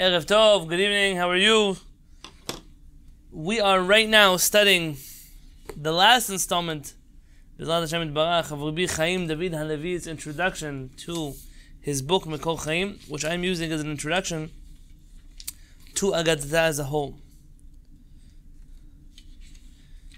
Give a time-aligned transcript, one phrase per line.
[0.00, 1.76] Erev Tov, good evening, how are you?
[3.30, 4.96] We are right now studying
[5.76, 6.94] the last installment
[7.58, 11.34] of Rabbi Chaim David Halevi's introduction to
[11.82, 14.50] his book Mekor Chaim, which I'm using as an introduction
[15.96, 17.18] to Agadah as a whole.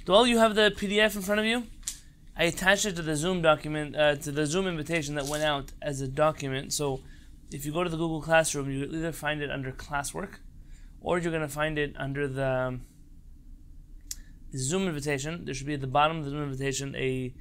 [0.05, 1.64] Do all you have the PDF in front of you?
[2.37, 5.73] I attached it to the Zoom document, uh, to the Zoom invitation that went out
[5.83, 6.73] as a document.
[6.73, 7.01] So
[7.53, 10.36] if you go to the Google Classroom, you either find it under classwork,
[11.00, 12.81] or you're going to find it under the, um,
[14.57, 15.44] Zoom invitation.
[15.44, 17.35] There should be at the bottom of the Zoom invitation a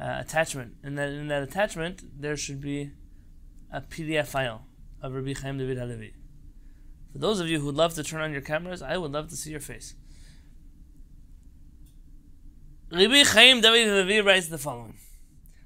[0.00, 2.90] uh, attachment, and then in that attachment there should be
[3.72, 4.66] a PDF file
[5.02, 6.14] of Rabbi Chaim David Halevi.
[7.12, 9.36] For those of you who'd love to turn on your cameras, I would love to
[9.36, 9.94] see your face.
[12.90, 14.96] Rabbi Chaim David Halevi writes the following.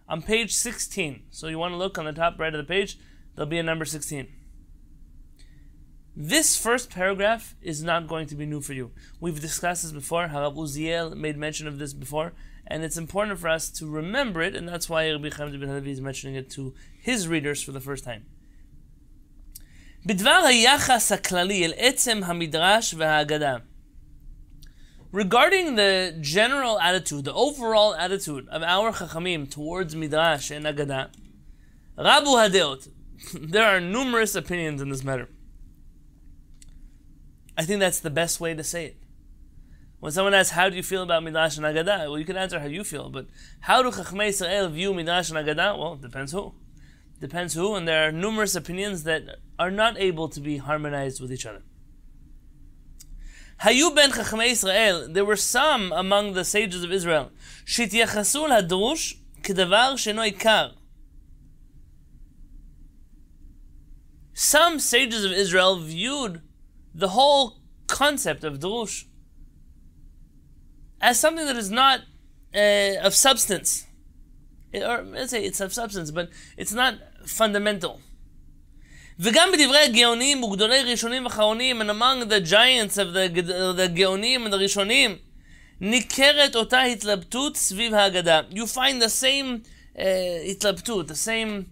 [0.08, 2.98] On page 16, so you want to look on the top right of the page,
[3.37, 4.27] there'll be a number 16.
[6.15, 8.91] This first paragraph is not going to be new for you.
[9.19, 12.33] We've discussed this before, how Uziel made mention of this before,
[12.67, 15.91] and it's important for us to remember it, and that's why Rabbi Chaim David Halevi
[15.91, 18.25] is mentioning it to his readers for the first time.
[20.05, 23.57] בדבר היחס הכללי אל עצם המדרש וההגדה
[25.13, 31.09] regarding the general attitude, the overall attitude of our Chachamim towards Midrash and Agada,
[31.97, 32.89] Rabu Hadeot,
[33.34, 35.28] there are numerous opinions in this matter.
[37.56, 38.96] I think that's the best way to say it.
[40.00, 42.08] When someone asks, how do you feel about Midrash and Agadah?
[42.08, 43.26] Well, you can answer how you feel, but
[43.60, 45.76] how do Chachmei Israel view Midrash and Agadah?
[45.76, 46.54] Well, depends who.
[47.20, 49.22] Depends who, and there are numerous opinions that
[49.58, 51.62] are not able to be harmonized with each other.
[53.62, 57.32] Hayu ben Chachmei Israel, there were some among the sages of Israel,
[57.66, 60.32] Shityachasul hadrush kedavar sheno
[64.37, 66.41] Some sages of Israel viewed
[66.93, 69.05] the whole concept of drush
[71.01, 71.99] as something that is not
[72.55, 73.85] uh, of substance.
[74.71, 77.99] It, or let's say it's of substance, but it's not fundamental.
[79.19, 83.29] וגם בדברי הגאונים וגדולי ראשונים ואחרונים, and among the giants of the,
[83.77, 85.17] the גאונים and the ראשונים,
[85.81, 88.41] ניכרת אותה התלבטות סביב ההגדה.
[88.51, 89.63] You find the same
[89.95, 90.01] uh,
[90.51, 91.65] התלבטות, the same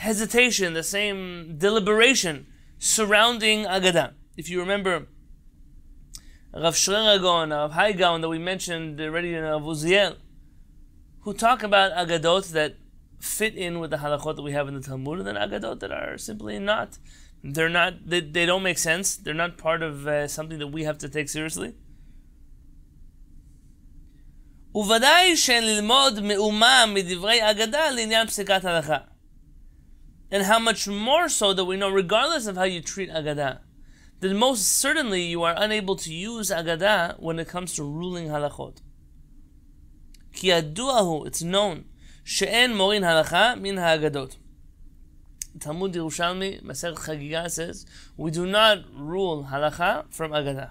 [0.00, 2.46] hesitation, the same deliberation
[2.78, 4.14] surrounding Agadah.
[4.34, 5.06] If you remember,
[6.54, 10.16] Rav Sherira Gaon, Rav Hai Gaon that we mentioned already in Rav Uziel,
[11.20, 12.76] who talk about Agadot that
[13.18, 15.92] fit in with the halachot that we have in the Talmud, and then Agadot that
[15.92, 16.98] are simply not.
[17.44, 18.08] They're not.
[18.10, 19.16] They, they don't make sense.
[19.16, 21.74] They're not part of uh, something that we have to take seriously.
[24.74, 28.98] ובוודאי שאין ללמוד מאומה מדברי אגדה לעניין פסיקת הלכה.
[30.30, 33.58] And how much more so that we know, regardless of how you treat Agadah,
[34.20, 38.78] that most certainly you are unable to use Agadah when it comes to ruling halachot.
[40.32, 41.86] Ki aduahu, it's known.
[42.22, 44.36] She'en morin halacha min ha'agadot.
[45.58, 47.84] Talmud Yerushalmi, Masech Chagigah says,
[48.16, 50.70] we do not rule halacha from Agadah.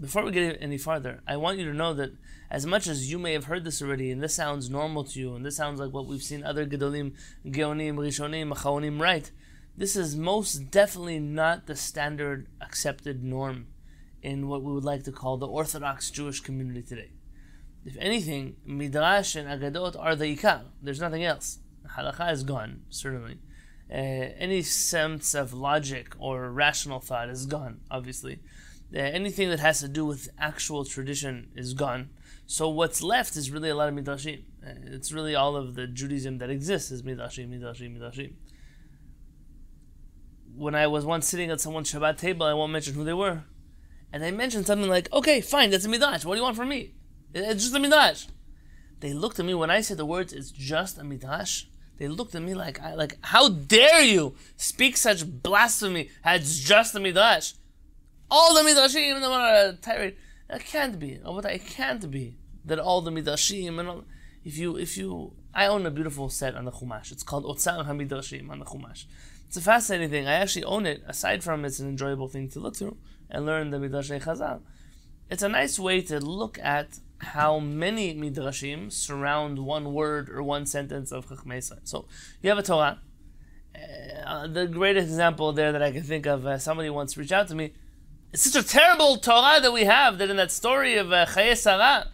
[0.00, 2.12] Before we get any farther, I want you to know that
[2.50, 5.34] as much as you may have heard this already, and this sounds normal to you,
[5.34, 7.14] and this sounds like what we've seen other Gedolim,
[7.46, 9.30] Geonim, Rishonim, Machaonim write,
[9.76, 13.68] this is most definitely not the standard accepted norm
[14.22, 17.12] in what we would like to call the Orthodox Jewish community today.
[17.84, 20.64] If anything, Midrash and Agadot are the Ikar.
[20.82, 21.58] There's nothing else.
[21.96, 23.38] Halakha is gone, certainly.
[23.90, 23.94] Uh,
[24.38, 28.40] any sense of logic or rational thought is gone, obviously.
[28.94, 32.10] Uh, anything that has to do with actual tradition is gone.
[32.50, 34.44] So what's left is really a lot of Midrashim.
[34.66, 38.32] Uh, it's really all of the Judaism that exists is Midrashim, Midrashim, Midrashim.
[40.56, 43.44] When I was once sitting at someone's Shabbat table, I won't mention who they were,
[44.14, 46.24] and I mentioned something like, okay, fine, that's a midrash.
[46.24, 46.94] What do you want from me?
[47.34, 48.28] It's just a midrash.
[49.00, 51.64] They looked at me when I said the words, it's just a midrash.
[51.98, 56.08] They looked at me like, I, like, how dare you speak such blasphemy?
[56.24, 57.52] It's just a midrash.
[58.30, 60.16] All the midrashim, even the one tirade.
[60.50, 61.20] It can't be.
[61.24, 64.04] Oh, it can't be that all the midrashim and all.
[64.44, 67.12] If you, if you, I own a beautiful set on the Chumash.
[67.12, 69.04] It's called Otzar HaMidrashim on the Chumash.
[69.46, 70.26] It's a fascinating thing.
[70.26, 71.02] I actually own it.
[71.06, 72.96] Aside from it's an enjoyable thing to look through
[73.30, 74.60] and learn the Midrashay Chazal.
[75.30, 80.64] It's a nice way to look at how many Midrashim surround one word or one
[80.66, 82.06] sentence of Chachmei So
[82.42, 83.00] you have a Torah.
[84.26, 87.48] Uh, the greatest example there that I can think of, uh, somebody once reached out
[87.48, 87.72] to me.
[88.32, 91.56] It's such a terrible Torah that we have that in that story of uh, Chaye
[91.56, 92.08] Sarah,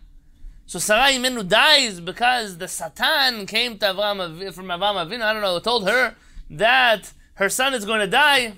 [0.65, 5.43] So Sarah Imenu dies because the Satan came to Avraham from Avraham Avinu, I don't
[5.43, 6.15] know, told her
[6.51, 8.55] that her son is going to die,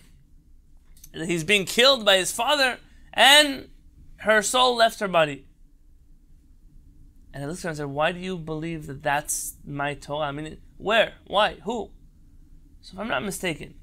[1.14, 2.78] he's being killed by his father,
[3.14, 3.70] and
[4.18, 5.46] her soul left her body.
[7.32, 10.28] And I looked and said, Why do you believe that that's my Torah?
[10.28, 11.14] I mean, where?
[11.26, 11.54] Why?
[11.64, 11.90] Who?
[12.82, 13.74] So if I'm not mistaken,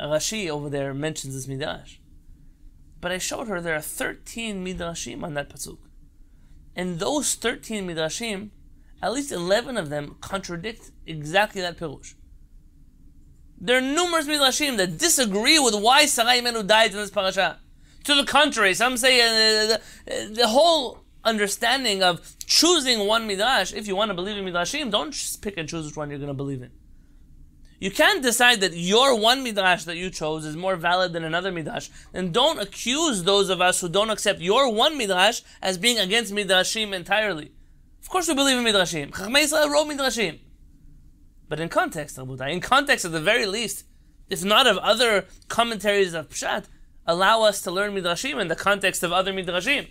[0.00, 1.99] Rashi over there mentions this Midrash.
[3.00, 5.78] But I showed her there are 13 Midrashim on that Pasuk.
[6.76, 8.50] And those 13 Midrashim,
[9.02, 12.14] at least 11 of them contradict exactly that Pirush.
[13.58, 17.58] There are numerous Midrashim that disagree with why Sarah Imenu died in this parasha.
[18.04, 19.76] To the contrary, some say uh,
[20.06, 24.90] the, the, whole understanding of choosing one Midrash, if you want to believe in Midrashim,
[24.90, 26.70] don't pick and choose which one you're going to believe in.
[27.80, 31.50] You can't decide that your one midrash that you chose is more valid than another
[31.50, 31.88] midrash.
[32.12, 36.34] And don't accuse those of us who don't accept your one midrash as being against
[36.34, 37.52] midrashim entirely.
[38.02, 39.12] Of course we believe in midrashim.
[39.12, 40.40] Chachmei Israel wrote midrashim.
[41.48, 43.84] But in context, in context at the very least,
[44.28, 46.66] if not of other commentaries of Pshat,
[47.06, 49.88] allow us to learn midrashim in the context of other midrashim.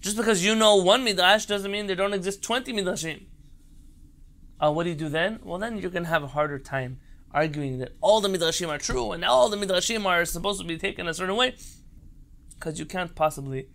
[0.00, 3.26] Just because you know one midrash doesn't mean there don't exist 20 midrashim.
[4.60, 5.40] Uh, what do you do then?
[5.42, 6.98] Well, then you're going to have a harder time
[7.32, 10.78] arguing that all the midrashim are true and all the midrashim are supposed to be
[10.78, 11.54] taken a certain way,
[12.54, 13.68] because you can't possibly,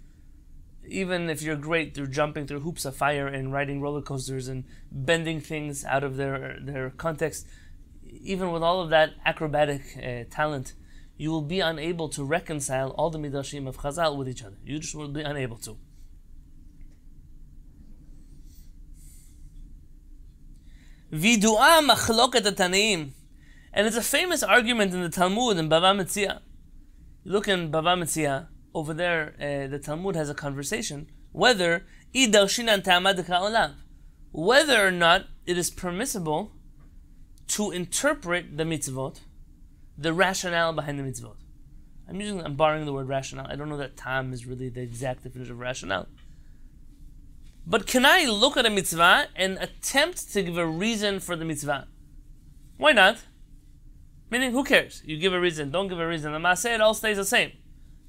[0.85, 4.65] even if you're great through jumping through hoops of fire and riding roller coasters and
[4.91, 7.47] bending things out of their their context,
[8.03, 10.73] even with all of that acrobatic uh, talent,
[11.15, 14.57] you will be unable to reconcile all the midrashim of Chazal with each other.
[14.65, 15.77] You just will be unable to.
[21.13, 23.11] Vidua machloket Tanaim.
[23.71, 26.39] And it's a famous argument in the Talmud in Bava Metzia.
[27.23, 31.85] You look in Bava Metzia, over there, uh, the Talmud has a conversation whether
[34.31, 36.51] whether or not it is permissible
[37.47, 39.19] to interpret the mitzvot,
[39.97, 41.35] the rationale behind the mitzvot.
[42.07, 43.47] I'm using, I'm borrowing the word rationale.
[43.49, 46.07] I don't know that tam is really the exact definition of rationale.
[47.65, 51.45] But can I look at a mitzvah and attempt to give a reason for the
[51.45, 51.87] mitzvah?
[52.77, 53.23] Why not?
[54.29, 55.01] Meaning, who cares?
[55.05, 56.33] You give a reason, don't give a reason.
[56.33, 57.51] The maaseh, it all stays the same.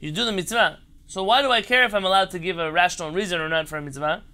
[0.00, 0.80] You do the mitzvah.
[1.06, 3.68] So why do I care if I'm allowed to give a rational reason or not
[3.68, 4.24] for a mitzvah?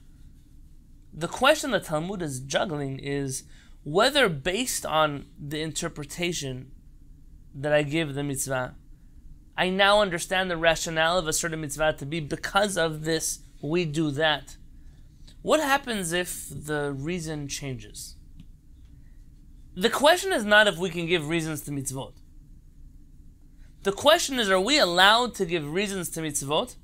[1.13, 3.43] The question the Talmud is juggling is
[3.83, 6.71] whether based on the interpretation
[7.55, 8.77] that I give the mitzvah,
[9.57, 13.85] I now understand the rationale of a certain mitzvah to be because of this, we
[13.85, 14.57] do that.
[15.43, 18.17] What happens if the reason changes?
[19.75, 22.13] The question is not if we can give reasons to mitzvot.
[23.83, 26.77] The question is, are we allowed to give reasons to mitzvot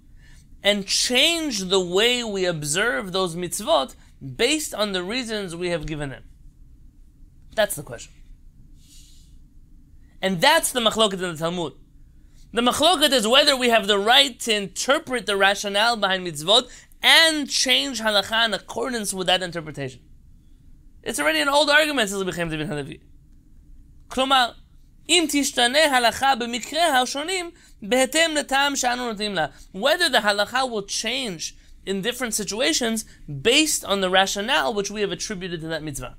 [0.63, 3.95] and change the way we observe those mitzvot
[4.37, 6.25] based on the reasons we have given them?
[7.55, 8.15] That's the question.
[10.23, 11.75] And that's the machloket in the Talmud.
[12.53, 16.71] The machloket is whether we have the right to interpret the rationale behind mitzvot
[17.06, 20.02] and change halacha in accordance with that interpretation.
[21.04, 23.00] It's already an old argument since it became David Halevi.
[24.08, 24.52] כלומר,
[25.10, 27.52] אם תשתנה הלכה במקרה השונים,
[27.82, 29.48] בהתאם לטעם שאנו נותנים לה.
[29.74, 31.56] Whether the halacha will change
[31.86, 36.16] in different situations based on the rationale which we have attributed to that mitzvah.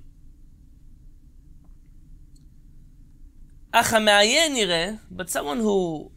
[3.72, 6.10] אך המעיין יראה, but someone who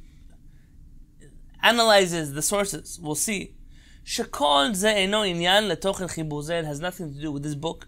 [1.64, 3.56] analyzes the sources will see
[4.10, 7.86] שכל זה אינו עניין לתוכן חיבור זה, it has nothing to do with this book,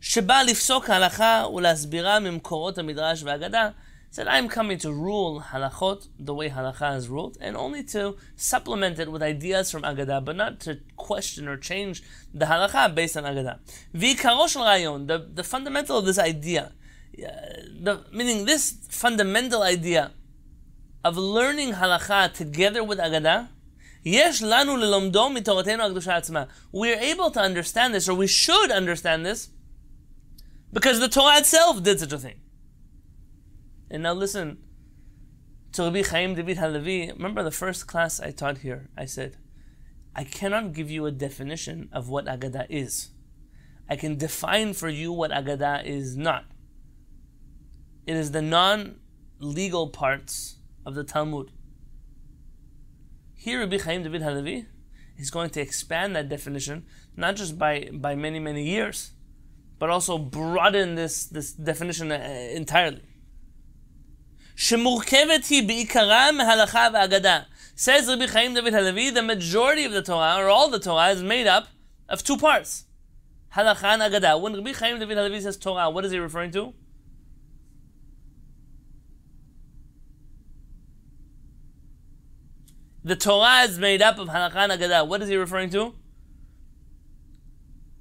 [0.00, 3.70] שבא לפסוק הלכה ולהסבירה ממקורות המדרש והאגדה,
[4.12, 8.98] said, I'm coming to rule halachot the way halacha is ruled, and only to supplement
[8.98, 12.02] it with ideas from Agada, but not to question or change
[12.34, 13.60] the halacha based on Agada.
[13.94, 16.72] V'ikaro shel rayon, the, the fundamental of this idea,
[17.18, 17.30] uh,
[17.80, 20.10] the, meaning this fundamental idea
[21.04, 23.48] of learning halacha together with Agada,
[24.07, 24.29] we are
[26.99, 29.49] able to understand this, or we should understand this,
[30.71, 32.39] because the Torah itself did such a thing.
[33.89, 34.59] And now listen
[35.71, 37.13] to Rabbi Chaim David Halevi.
[37.13, 38.89] Remember the first class I taught here?
[38.95, 39.37] I said,
[40.15, 43.09] I cannot give you a definition of what Agada is.
[43.89, 46.45] I can define for you what Agada is not.
[48.05, 48.99] It is the non
[49.39, 51.51] legal parts of the Talmud.
[53.45, 54.65] Here, Rabbi Chaim David Halevi
[55.19, 59.11] is going to expand that definition, not just by, by many, many years,
[59.77, 63.03] but also broaden this, this definition uh, entirely.
[64.55, 64.83] Says
[68.07, 71.45] Rabbi Chaim David Halevi, the majority of the Torah, or all the Torah, is made
[71.45, 71.67] up
[72.09, 72.85] of two parts.
[73.53, 74.41] Halacha and Agadah.
[74.41, 76.73] When Rabbi Chaim David Halevi says Torah, what is he referring to?
[83.05, 85.07] the Torah is made up of halakha and agadah.
[85.07, 85.93] What is he referring to?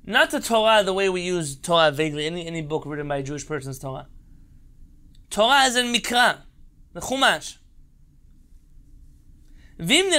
[0.07, 3.23] Not the Torah the way we use Torah vaguely, any, any book written by a
[3.23, 4.07] Jewish person's Torah.
[5.29, 6.39] Torah is in Mikra,
[6.95, 7.59] the Chumash.
[9.77, 10.15] And if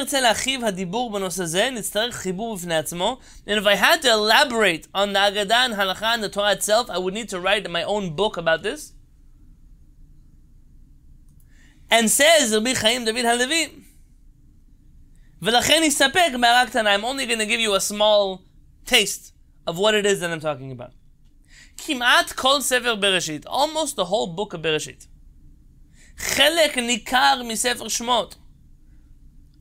[3.65, 7.15] I had to elaborate on the Agadah and Halakha and the Torah itself, I would
[7.15, 8.93] need to write my own book about this.
[11.89, 13.84] And says Rabbi Chaim David Halevi,
[15.45, 16.95] ולכן נסתפק בהערה קטנה.
[16.95, 18.41] I'm only going to give you a small
[18.85, 19.33] taste
[19.67, 20.91] of what it is that I'm talking about.
[21.77, 25.07] כמעט כל ספר בראשית, almost the whole book of בראשית.
[26.17, 28.35] חלק ניכר מספר שמות.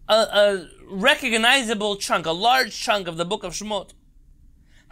[0.08, 3.92] A, a recognizable chunk, a large chunk of the book of Shemot.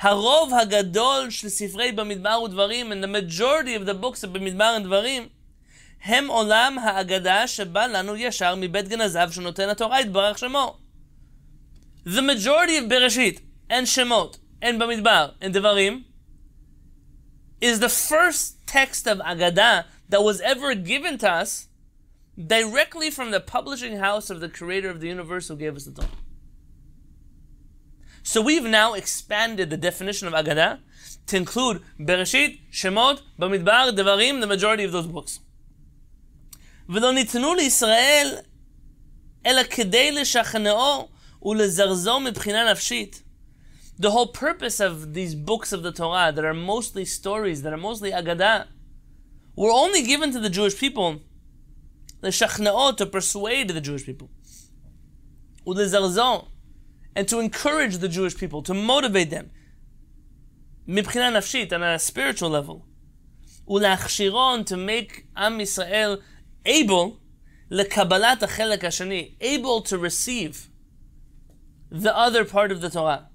[0.01, 5.29] הרוב הגדול של ספרי במדבר ודברים, and the majority of the books במדבר ודברים,
[6.05, 10.82] הם עולם האגדה שבא לנו ישר מבית גנזיו שנותן התורה יתברך שמו.
[12.04, 16.04] The majority of בראשית and שמות and במדבר and דברים
[17.62, 21.68] is the first text of Agadah that was ever given to us
[22.38, 25.92] directly from the publishing house of the creator of the universe who gave us the
[25.92, 26.08] Torah.
[28.24, 30.80] So we've now expanded the definition of Agadah
[31.28, 35.40] to include Bereshit, Shemot, Bamidbar, Devarim, the majority of those books.
[36.90, 38.38] ולא ניתנו לישראל
[39.46, 41.11] אלא כדי לשכנעו ולזרזו מבחינה נפשית.
[44.00, 47.78] The whole purpose of these books of the Torah that are mostly stories, that are
[47.78, 48.68] mostly Agadah,
[49.56, 51.22] were only given to the Jewish people
[52.22, 54.30] לשכנעו, to persuade the Jewish people.
[55.66, 56.48] ולזרזו,
[57.16, 59.50] and to encourage the Jewish people, to motivate them.
[60.88, 62.86] מבחינה נפשית, on a spiritual level.
[63.68, 66.18] ולהכשירון, to make עם ישראל
[66.66, 67.18] able
[67.72, 70.70] לקבלת החלק השני, able to receive
[71.92, 73.30] the other part of the Torah,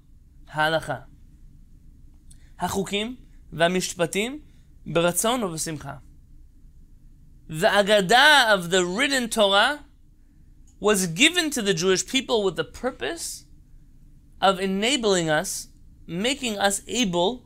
[0.53, 1.03] ההלכה.
[2.59, 3.15] החוקים
[3.51, 4.41] והמשפטים
[4.85, 5.99] ברצון ובשמחה.
[7.49, 9.85] The Agadah of the written Torah
[10.79, 13.45] was given to the Jewish people with the purpose
[14.41, 15.67] of enabling us,
[16.07, 17.45] making us able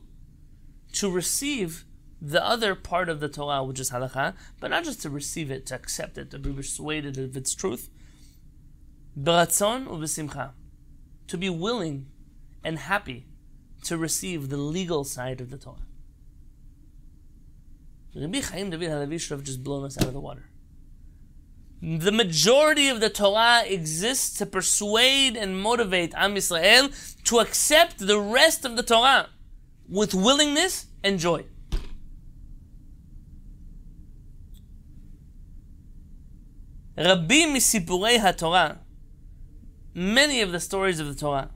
[0.92, 1.84] to receive
[2.20, 5.66] the other part of the Torah, which is halacha, but not just to receive it,
[5.66, 7.88] to accept it, to be persuaded of its truth.
[9.16, 10.52] Beratzon uvesimcha,
[11.28, 12.06] to be willing
[12.64, 13.26] and happy
[13.84, 15.86] to receive the legal side of the Torah.
[18.14, 20.48] Rabbi Chaim David Halevi should have just blown us out of the water.
[21.80, 26.90] The majority of the Torah exists to persuade and motivate Am Yisrael
[27.24, 29.28] to accept the rest of the Torah
[29.88, 31.44] with willingness and joy.
[36.98, 38.72] רבים מסיפורי התורה,
[39.94, 41.48] many of the stories of the Torah,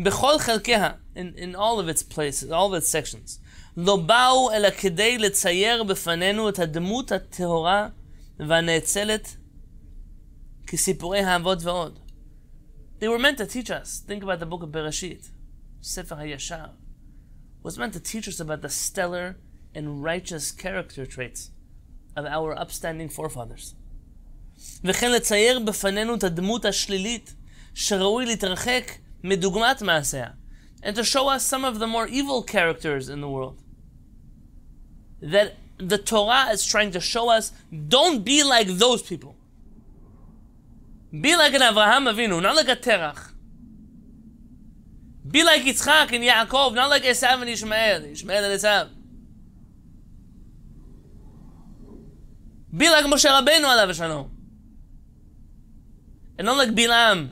[0.00, 3.38] בכל חלקיה, in, in all of its places, all of its sections,
[3.76, 7.88] לא באו אלא כדי לצייר בפנינו את הדמות הטהורה
[8.38, 9.36] והנאצלת
[10.66, 11.98] כסיפורי האבות ועוד.
[13.00, 14.02] They were meant to teach us.
[14.06, 15.30] Think about the book of Bereshit,
[15.80, 16.70] Sefer HaYashar.
[17.62, 19.36] was meant to teach us about the stellar
[19.74, 21.50] and righteous character traits
[22.16, 23.74] of our upstanding forefathers.
[24.84, 27.34] וכן לצייר בפנינו את הדמות השלילית
[27.74, 28.92] שראוי להתרחק
[29.24, 30.26] מדוגמת מעשיה,
[30.82, 33.58] and to show us some of the more evil characters in the world.
[35.20, 37.52] That the Torah is trying to show us,
[37.88, 39.34] don't be like those people.
[41.10, 43.32] Be like an Avraham Avinu, not like a Terach.
[45.26, 48.88] Be like Yitzchak and Yaakov, not like Esav and Ishmael, Ishmael and Esav.
[52.74, 54.30] Be like Moshe Rabbeinu, alav shalom.
[56.38, 57.30] And not like Bilam.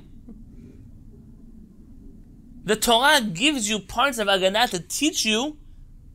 [2.65, 5.57] The Torah gives you parts of Agadah to teach you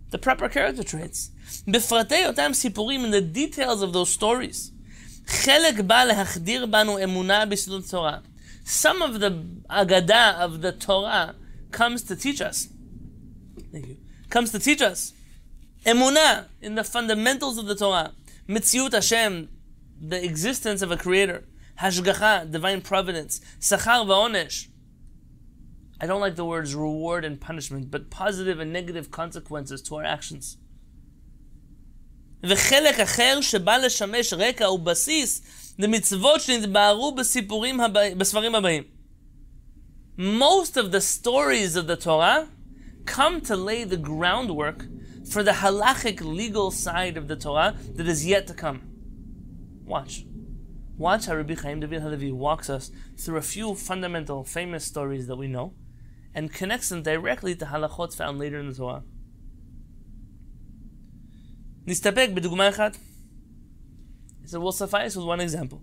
[0.10, 1.32] the proper character traits.
[1.68, 4.72] בפרטי אותם סיפורים, in the details of those stories.
[5.28, 8.18] חלק בא להחדיר בנו אמונה ביסודות התורה.
[8.66, 9.32] Some of the
[9.70, 11.36] Agadah of the Torah
[11.72, 12.68] comes to teach us.
[13.72, 13.98] Thank you.
[14.30, 15.14] Comes to teach us.
[15.86, 18.12] Emunah in the fundamentals of the Torah.
[18.48, 19.50] Mitziut Hashem,
[20.00, 21.46] the existence of a creator.
[21.80, 23.42] Hashgacha, divine providence.
[23.60, 24.68] Sachar va'onesh.
[26.02, 30.04] I don't like the words reward and punishment, but positive and negative consequences to our
[30.04, 30.58] actions.
[32.44, 35.42] וחלק אחר שבא לשמש רקע ובסיס
[35.80, 38.84] למצוות שנתבהרו בסיפורים הבאים, בספרים הבאים.
[40.18, 42.48] Most of the stories of the Torah
[43.06, 44.86] come to lay the groundwork
[45.32, 48.80] for the halachic legal side of the Torah that is yet to come.
[49.86, 50.26] Watch.
[50.98, 55.36] Watch how Rabbi Chaim David Halevi walks us through a few fundamental, famous stories that
[55.36, 55.74] we know
[56.36, 59.04] and connects them directly to halachot found later in the Torah.
[61.88, 62.98] נסתפק בדוגמה אחת.
[64.46, 65.80] So we'll suffice with one example.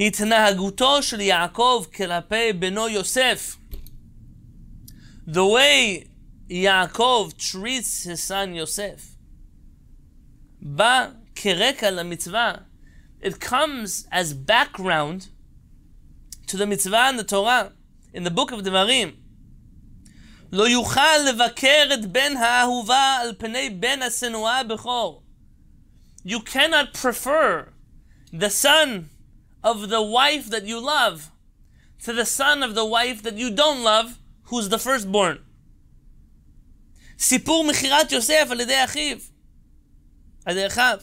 [0.00, 3.56] התנהגותו של יעקב כלפי בנו יוסף.
[5.26, 6.08] The way
[6.50, 9.16] Yaakov treats his son Yosef.
[10.60, 12.52] בא כרקע למצווה.
[13.20, 15.28] It comes as background
[16.46, 17.72] to the mitzvah and the Torah
[18.12, 19.16] in the book of Devarim.
[20.52, 25.22] לא יוכל לבקר את בן האהובה על פני בן השנואה הבכור.
[26.26, 27.72] You cannot prefer
[28.32, 29.08] the son
[29.62, 31.30] of the wife that you love
[32.04, 35.38] to the son of the wife that you don't love, who's the firstborn.
[37.18, 39.16] סיפור מכירת יוסף על ידי אחיו.
[40.46, 40.98] על ידי אחיו.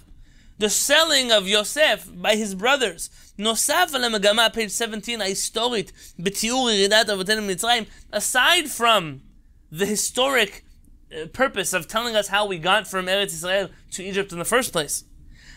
[0.60, 3.10] The selling of Yosef by his brothers.
[3.40, 7.84] נוסף על המגמה, page 17, ההיסטורית, בתיאור ירידת אבותינו ממצרים,
[8.14, 9.20] aside from
[9.74, 10.64] the historic
[11.12, 14.46] uh, purpose of telling us how we got from Eretz Israel to Egypt in the
[14.46, 15.04] first place.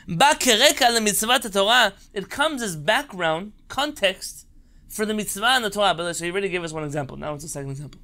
[0.09, 4.47] בא כרקע למצוות התורה, it comes as background, context,
[4.89, 5.95] for the mitzvah and the Torah.
[5.95, 7.17] But so he already gave us one example.
[7.17, 8.01] Now it's a second example.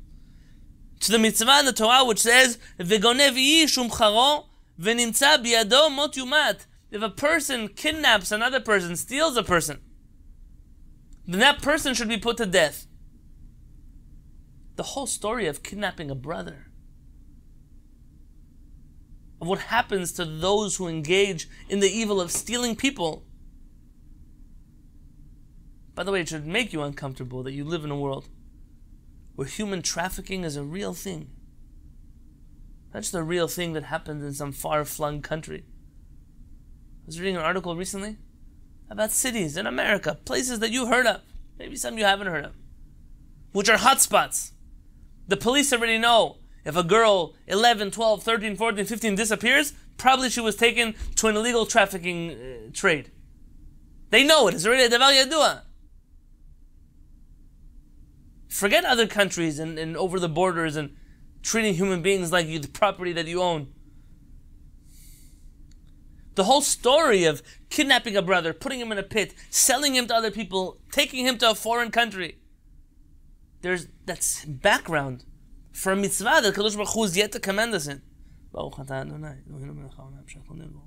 [1.00, 4.44] To the mitzvah and the Torah which says, וגונב איש ומחרו
[4.78, 6.64] ונמצא בידו מות יומת.
[6.91, 9.79] If a person kidnaps another person, steals a person,
[11.25, 12.87] then that person should be put to death.
[14.75, 16.67] The whole story of kidnapping a brother,
[19.41, 23.25] of what happens to those who engage in the evil of stealing people.
[25.93, 28.29] By the way, it should make you uncomfortable that you live in a world
[29.35, 31.29] where human trafficking is a real thing.
[32.91, 35.63] That's the real thing that happens in some far flung country.
[37.09, 38.17] I was reading an article recently
[38.87, 41.21] about cities in America, places that you heard of,
[41.57, 42.53] maybe some you haven't heard of,
[43.51, 44.51] which are hotspots.
[45.27, 50.39] The police already know if a girl 11, 12, 13, 14, 15 disappears, probably she
[50.39, 53.09] was taken to an illegal trafficking uh, trade.
[54.11, 54.53] They know it.
[54.53, 55.61] It's already a devar yadua.
[58.49, 60.95] Forget other countries and, and over the borders and
[61.41, 63.73] treating human beings like the property that you own
[66.38, 70.14] The whole story of kidnapping a brother, putting him in a pit, selling him to
[70.14, 72.38] other people, taking him to a foreign country.
[73.62, 75.24] There's that's background
[75.72, 78.02] for a mitzvah that Kadosh Baruch Hu is yet to command us in.
[78.52, 80.80] Baruch atah Adonai, Eloheinu melech haolam, shachonenu.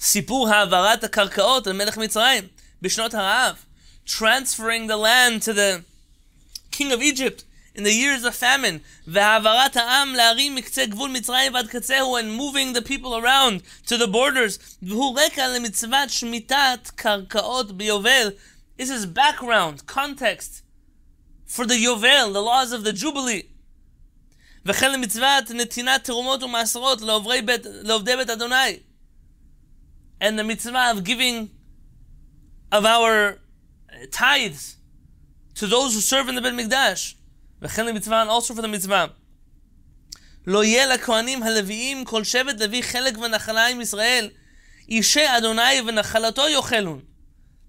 [0.00, 2.44] סיפור העברת הקרקעות על מלך מצרים
[2.82, 3.64] בשנות הרעב.
[4.06, 5.84] Transferring the land to the
[6.70, 8.80] king of Egypt in the years of famine.
[9.06, 14.06] והעברת העם לערים מקצה גבול מצרים ועד קצהו and moving the people around to the
[14.06, 14.58] borders.
[14.82, 18.30] והוא רקע למצוות שמיטת קרקעות ביובל.
[18.78, 20.62] This is background, context
[21.46, 23.42] for the Yovel, the laws of the Jubilee.
[24.66, 28.80] וכן למצוות נתינת תרומות ומעשרות לעובדי בית אדוני.
[30.20, 31.48] And the mitzvah of giving
[32.70, 33.40] of our
[34.10, 34.76] tithes
[35.54, 37.14] to those who serve in the Beit Mikdash.
[37.64, 39.08] וכן למצווה, and also for the mitzvah.
[40.46, 44.30] לא יהיה לכהנים הלוויים כל שבט לוי חלק ונחלה עם ישראל.
[44.88, 47.00] אישי אדוני ונחלתו יאכלון.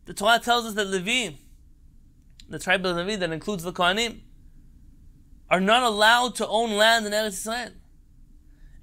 [0.05, 1.37] The Torah tells us that Levi,
[2.49, 4.21] the tribe of Levi that includes the Kohanim,
[5.49, 7.73] are not allowed to own land in Eretz Israel.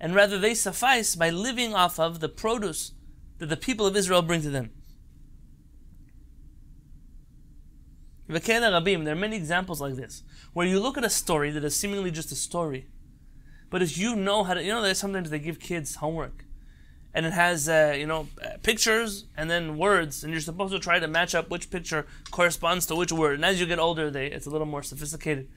[0.01, 2.93] And rather they suffice by living off of the produce
[3.39, 4.71] that the people of Israel bring to them.
[8.29, 10.23] There are many examples like this,
[10.54, 12.88] where you look at a story that is seemingly just a story,
[13.70, 16.46] but as you know how to, you know, there's sometimes they give kids homework,
[17.14, 20.80] and it has, uh, you know, uh, pictures and then words, and you're supposed to
[20.80, 23.36] try to match up which picture corresponds to which word.
[23.36, 25.50] And as you get older, they, it's a little more sophisticated.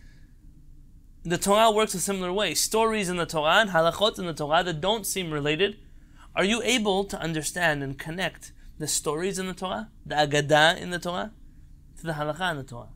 [1.24, 2.54] The Torah works a similar way.
[2.54, 5.76] Stories in the Torah and halachot in the Torah that don't seem related,
[6.34, 10.90] are you able to understand and connect the stories in the Torah, the Agadah in
[10.90, 11.32] the Torah,
[11.98, 12.88] to the halakha in the Torah?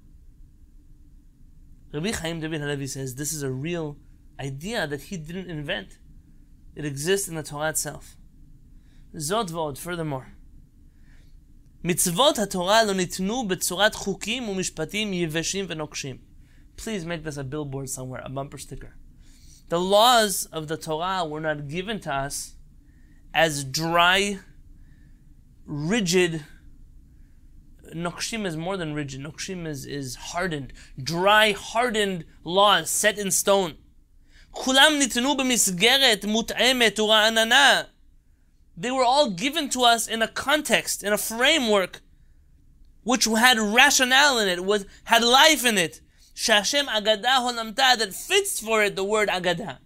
[1.92, 3.96] Rabbi Chaim David Halevi says this is a real
[4.40, 5.98] idea that he didn't invent.
[6.76, 8.16] It exists in the Torah itself.
[9.16, 10.28] Zot vod, furthermore.
[11.84, 16.20] Mitzvot HaTorah lo nitnu be'tzurat chukim umishpatim yiveshim venokshim.
[16.76, 18.94] Please make this a billboard somewhere, a bumper sticker.
[19.68, 22.54] The laws of the Torah were not given to us
[23.34, 24.38] as dry,
[25.64, 26.44] rigid
[27.94, 29.20] Nokshim is more than rigid.
[29.20, 30.72] Nokshim is, is hardened,
[31.02, 33.76] dry, hardened laws set in stone.
[38.76, 42.00] They were all given to us in a context, in a framework,
[43.04, 46.00] which had rationale in it, was had life in it.
[46.34, 49.78] Shashem Agadah that fits for it the word Agadah.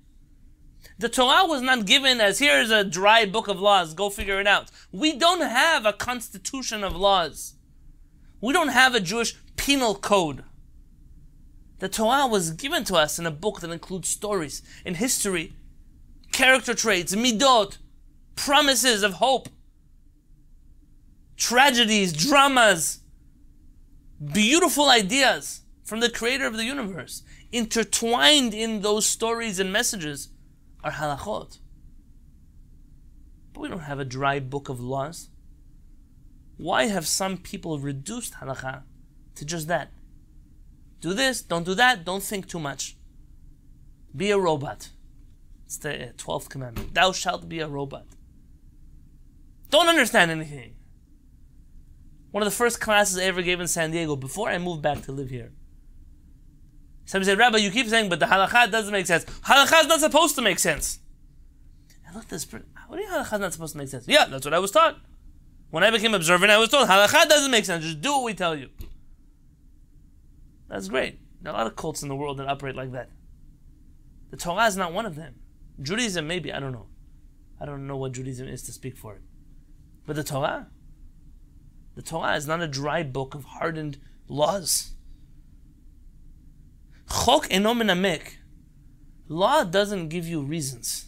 [0.97, 4.40] The Torah was not given as here is a dry book of laws, go figure
[4.40, 4.71] it out.
[4.93, 7.55] We don't have a constitution of laws.
[8.45, 10.45] We don't have a Jewish penal code.
[11.79, 15.55] The Torah was given to us in a book that includes stories in history,
[16.31, 17.79] character traits, midot,
[18.37, 19.49] promises of hope,
[21.39, 22.99] tragedies, dramas,
[24.23, 27.23] beautiful ideas from the creator of the universe.
[27.51, 30.29] Intertwined in those stories and messages
[30.83, 31.61] are halachot.
[33.55, 35.31] But we don't have a dry book of laws.
[36.57, 38.83] Why have some people reduced halacha
[39.35, 39.90] to just that?
[41.01, 42.97] Do this, don't do that, don't think too much.
[44.17, 44.90] Be a robot.
[45.67, 46.95] It's the uh, 12th commandment.
[46.95, 48.07] Thou shalt be a robot.
[49.71, 50.75] Don't understand anything.
[52.31, 55.03] One of the first classes I ever gave in San Diego before I moved back
[55.03, 55.53] to live here.
[57.07, 59.25] Somebody said, Rabbi, you keep saying, but the halakha doesn't make sense.
[59.25, 61.01] Halakha is not supposed to make sense.
[62.09, 64.07] I at this person, what do you halakha not supposed to make sense?
[64.09, 64.97] Yeah, that's what I was taught.
[65.75, 67.85] When I became observant, I was told, halacha doesn't make sense.
[67.85, 68.69] Just do what we tell you.
[70.69, 71.19] That's great.
[71.43, 73.11] There are a lot of cults in the world that operate like that.
[74.31, 75.35] The Torah is not one of them.
[75.83, 76.87] Judaism, maybe, I don't know.
[77.61, 79.23] I don't know what Judaism is to speak for it.
[80.07, 80.69] But the Torah,
[81.97, 84.93] the Torah is not a dry book of hardened laws.
[87.11, 88.37] Chok eno menamek.
[89.27, 91.07] Law doesn't give you reasons.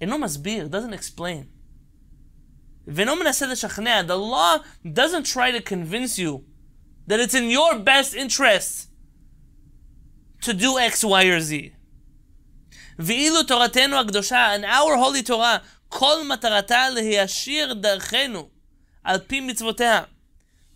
[0.00, 1.50] Eno masbir doesn't explain.
[2.89, 4.59] The law
[4.91, 6.45] doesn't try to convince you
[7.07, 8.89] that it's in your best interest
[10.41, 11.71] to do X, Y, or Z.
[12.99, 18.49] ואילו תורתנו הקדושה, and our holy Torah, כל מטרתה להישיר דרכנו
[19.03, 20.03] על פי מצוותיה.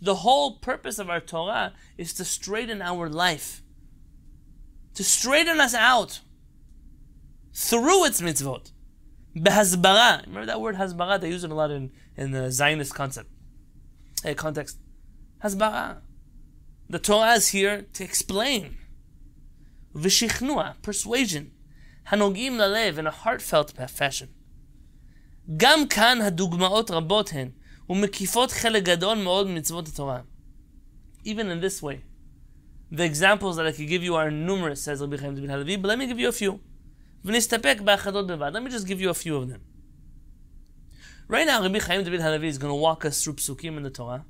[0.01, 3.61] The whole purpose of our Torah is to straighten our life,
[4.95, 6.21] to straighten us out
[7.53, 8.71] through its mitzvot.
[9.35, 10.25] Behazbara.
[10.25, 11.19] Remember that word hasbara?
[11.19, 13.28] They use it a lot in, in the Zionist concept
[14.24, 14.78] uh, context.
[15.42, 15.98] Hasbara.
[16.88, 18.76] The Torah is here to explain.
[19.94, 21.52] Vishichnuah, persuasion.
[22.10, 24.28] hanogim ללב in a heartfelt fashion.
[31.26, 32.02] Even in this way,
[32.90, 35.88] the examples that I could give you are numerous, says Rabbi Chaim David Halevi, but
[35.88, 36.60] let me give you a few.
[37.22, 39.60] Let me just give you a few of them.
[41.34, 43.90] Right now, Rabbi Chaim David Halevi is going to walk us through psukim in the
[43.90, 44.24] Torah,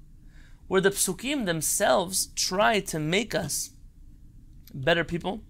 [0.69, 3.73] where the psukim themselves try to make us
[4.73, 5.43] better people,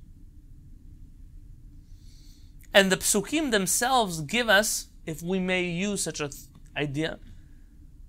[2.75, 6.31] and the psukim themselves give us, if we may use such an
[6.77, 7.21] idea,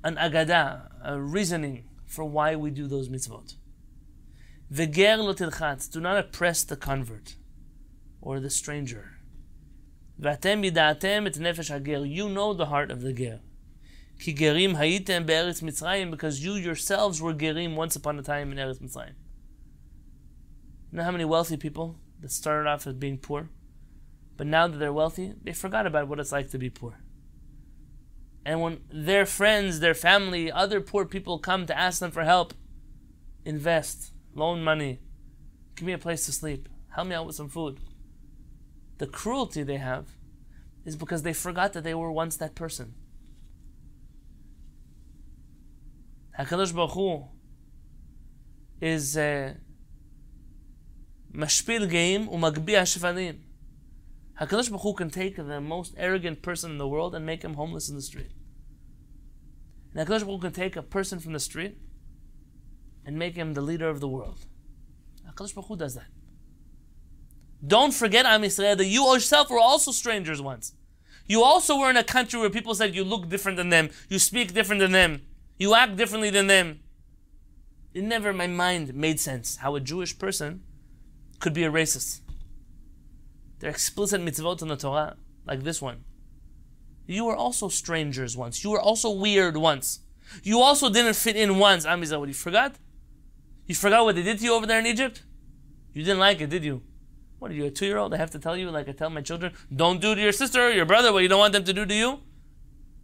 [0.03, 3.58] an agada, a reasoning for why we do those mitzvot.
[4.71, 7.36] Veger lo do not oppress the convert
[8.21, 9.14] or the stranger.
[10.19, 13.41] Vatem yida'atem et nefesh hager, you know the heart of the ger.
[14.19, 18.58] Ki gerim hayitem be'eretz Mitzrayim, because you yourselves were gerim once upon a time in
[18.58, 19.15] Eretz Mitzrayim.
[20.91, 23.49] You know how many wealthy people that started off as being poor?
[24.38, 26.99] But now that they're wealthy, they forgot about what it's like to be poor.
[28.45, 32.54] And when their friends, their family, other poor people come to ask them for help,
[33.43, 34.99] invest, loan money,
[35.75, 37.80] give me a place to sleep, help me out with some food.
[38.97, 40.08] The cruelty they have
[40.86, 42.95] is because they forgot that they were once that person.
[46.39, 47.23] HaKadosh Baruch Hu
[48.81, 49.53] is uh,
[51.34, 53.39] mashpil geim umagbi shvanim.
[54.39, 57.53] HaKadosh Baruch Hu can take the most arrogant person in the world and make him
[57.53, 58.31] homeless in the street.
[59.93, 61.77] And HaKadosh Baruch Hu can take a person from the street
[63.05, 64.45] and make him the leader of the world.
[65.27, 66.08] HaKadosh Baruch Hu does that.
[67.65, 70.73] Don't forget, Am Yisrael, that you yourself were also strangers once.
[71.27, 74.19] You also were in a country where people said you look different than them, you
[74.19, 75.21] speak different than them,
[75.57, 76.81] you act differently than them.
[77.93, 80.63] It never in my mind made sense how a Jewish person
[81.39, 82.21] could be a racist.
[83.59, 85.15] There are explicit mitzvot in the Torah,
[85.47, 86.03] like this one.
[87.07, 88.63] You were also strangers once.
[88.63, 89.99] You were also weird once.
[90.43, 91.85] You also didn't fit in once.
[91.85, 92.75] Amizah, what you forgot?
[93.65, 95.23] You forgot what they did to you over there in Egypt?
[95.93, 96.81] You didn't like it, did you?
[97.38, 98.12] What are you, a two year old?
[98.12, 100.66] I have to tell you, like I tell my children, don't do to your sister
[100.66, 102.20] or your brother what you don't want them to do to you?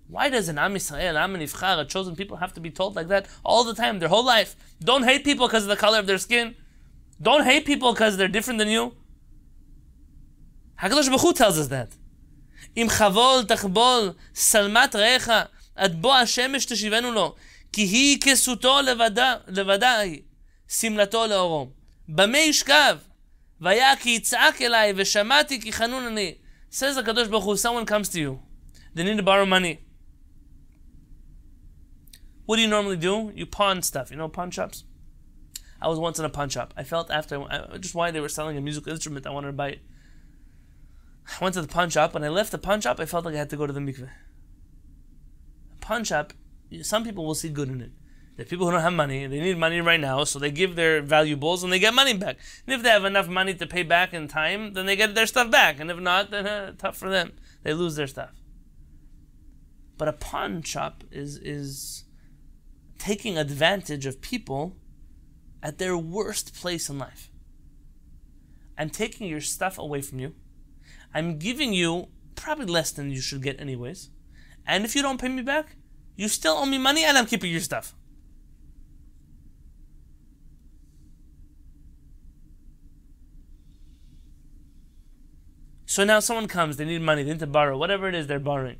[0.08, 3.08] Why does an Am Yisrael, Am Nifchar, a chosen people, have to be told like
[3.08, 4.54] that all the time, their whole life?
[4.80, 6.54] Don't hate people because of the color of their skin.
[7.20, 8.94] Don't hate people because they're different than you.
[10.80, 11.96] HaKadosh Baruch Hu tells us that.
[12.76, 17.34] Im chavol tachbol salmat recha ad bo השמש תשיבנו לו
[17.72, 18.80] כי היא כסותו
[19.48, 20.22] לבדה היא
[20.68, 21.68] שמלתו לאורו.
[22.08, 22.98] במה ישכב?
[23.60, 26.34] והיה כי יצעק אליי ושמעתי כי חנון אני.
[26.70, 28.40] Says the Kadosh Baruch Hu, someone comes to you.
[28.94, 29.80] They need to borrow money.
[32.44, 33.32] What do you normally do?
[33.34, 34.10] You pawn stuff.
[34.10, 34.84] You know pawn shops?
[35.80, 36.74] I was once in a pawn shop.
[36.76, 37.44] I felt after,
[37.80, 39.80] just why they were selling a musical instrument, I wanted to buy it.
[41.28, 42.14] I went to the pawn shop.
[42.14, 43.80] When I left the pawn shop, I felt like I had to go to the
[43.80, 44.10] mikveh.
[45.74, 46.32] A pawn shop,
[46.82, 47.92] some people will see good in it.
[48.41, 51.01] The people who don't have money, they need money right now, so they give their
[51.01, 52.37] valuables and they get money back.
[52.65, 55.27] And if they have enough money to pay back in time, then they get their
[55.27, 55.79] stuff back.
[55.79, 57.33] And if not, then uh, tough for them.
[57.61, 58.31] They lose their stuff.
[59.97, 62.05] But a pawn shop is is
[62.97, 64.75] taking advantage of people
[65.61, 67.29] at their worst place in life.
[68.75, 70.33] I'm taking your stuff away from you.
[71.13, 74.09] I'm giving you probably less than you should get anyways.
[74.65, 75.75] And if you don't pay me back,
[76.15, 77.93] you still owe me money and I'm keeping your stuff.
[85.91, 88.39] So now someone comes, they need money, they need to borrow, whatever it is they're
[88.39, 88.77] borrowing.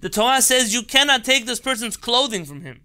[0.00, 2.80] The Torah says you cannot take this person's clothing from him.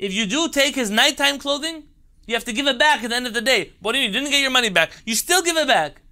[0.00, 1.84] If you do take his nighttime clothing,
[2.26, 3.74] you have to give it back at the end of the day.
[3.78, 4.90] What do you, you didn't get your money back?
[5.06, 6.02] You still give it back.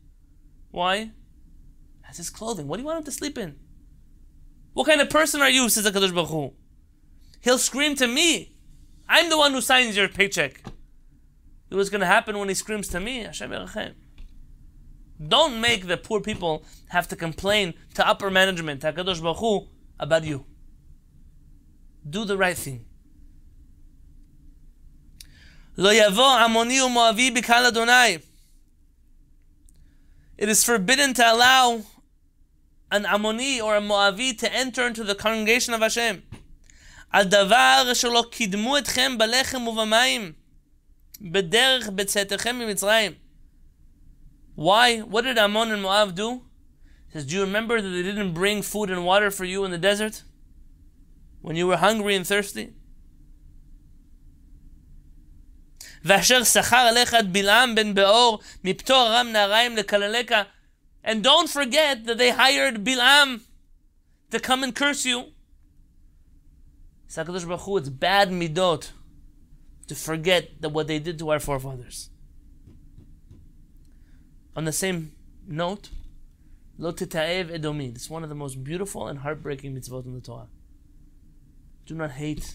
[0.70, 1.11] Why?
[2.05, 2.68] That's his clothing.
[2.68, 3.57] What do you want him to sleep in?
[4.74, 5.68] What kind of person are you?
[5.68, 6.53] Says the Kadosh Baruch Hu.
[7.40, 8.55] He'll scream to me.
[9.09, 10.62] I'm the one who signs your paycheck.
[11.68, 13.24] What's going to happen when he screams to me?
[13.24, 13.50] Hashem
[15.27, 19.67] Don't make the poor people have to complain to upper management, to Kadosh Baruch Hu,
[19.99, 20.45] about you.
[22.10, 22.86] Do the right thing.
[25.77, 28.19] Lo yavo amoni u'moavi b'kal Adonai.
[30.38, 31.81] It is forbidden to allow
[32.91, 36.23] an Ammoni or a Moavi to enter into the congregation of Hashem.
[37.12, 40.34] על דבר שלא קידמו אתכם בלחם ובמים,
[41.21, 43.12] בדרך בצאתכם ממצרים.
[44.54, 44.98] Why?
[44.98, 46.42] What did Ammon and Moab do?
[47.06, 49.70] He says, Do you remember that they didn't bring food and water for you in
[49.70, 50.22] the desert?
[51.40, 52.74] When you were hungry and thirsty?
[61.02, 63.40] And don't forget that they hired Bilam
[64.30, 65.32] to come and curse you.
[67.06, 68.92] It's bad midot
[69.88, 72.10] to forget that what they did to our forefathers.
[74.56, 75.12] On the same
[75.46, 75.90] note,
[76.78, 77.94] Lo titaev edomi.
[77.94, 80.48] It's one of the most beautiful and heartbreaking mitzvot in the Torah.
[81.86, 82.54] Do not hate.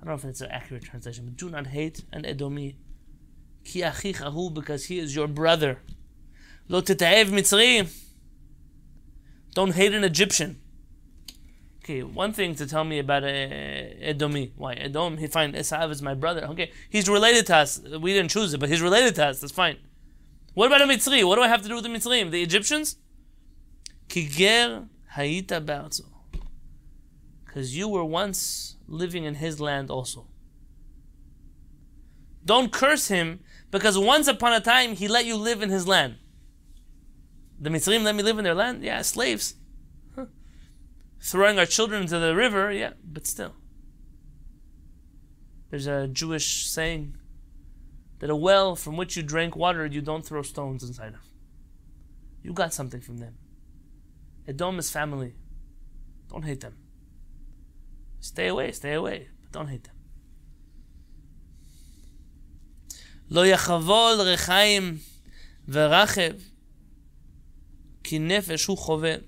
[0.00, 2.74] I don't know if it's an accurate translation, but do not hate an edomi.
[3.64, 5.78] Ki achichahu, because he is your brother.
[6.68, 7.90] Lo tetaev Mitzri.
[9.54, 10.60] Don't hate an Egyptian.
[11.82, 14.50] Okay, one thing to tell me about uh, Edomi.
[14.56, 14.74] Why?
[14.74, 16.44] Edom, he fine, Esav is my brother.
[16.46, 17.80] Okay, he's related to us.
[17.80, 19.40] We didn't choose it, but he's related to us.
[19.40, 19.76] That's fine.
[20.56, 21.22] What about a Mitzri?
[21.22, 22.30] What do I have to do with the Mitzrayim?
[22.30, 22.96] The Egyptians?
[24.08, 26.06] Kiger hayita be'arzo.
[27.44, 30.28] Because you were once living in his land also.
[32.42, 33.40] Don't curse him
[33.70, 36.16] because once upon a time he let you live in his land.
[37.60, 38.82] The Mitzrayim let me live in their land?
[38.82, 39.56] Yeah, slaves.
[41.20, 42.72] Throwing our children into the river?
[42.72, 43.52] Yeah, but still.
[45.68, 47.18] There's a Jewish saying
[48.19, 51.25] that a well from which you drank water, you don't throw stones inside of.
[52.43, 53.35] You got something from them.
[54.47, 55.33] Edom is family.
[56.29, 56.75] Don't hate them.
[58.19, 59.95] Stay away, stay away, but don't hate them.
[63.31, 64.97] לא יחבול רחיים
[65.67, 66.33] ורחב
[68.03, 69.23] Ki nefesh hu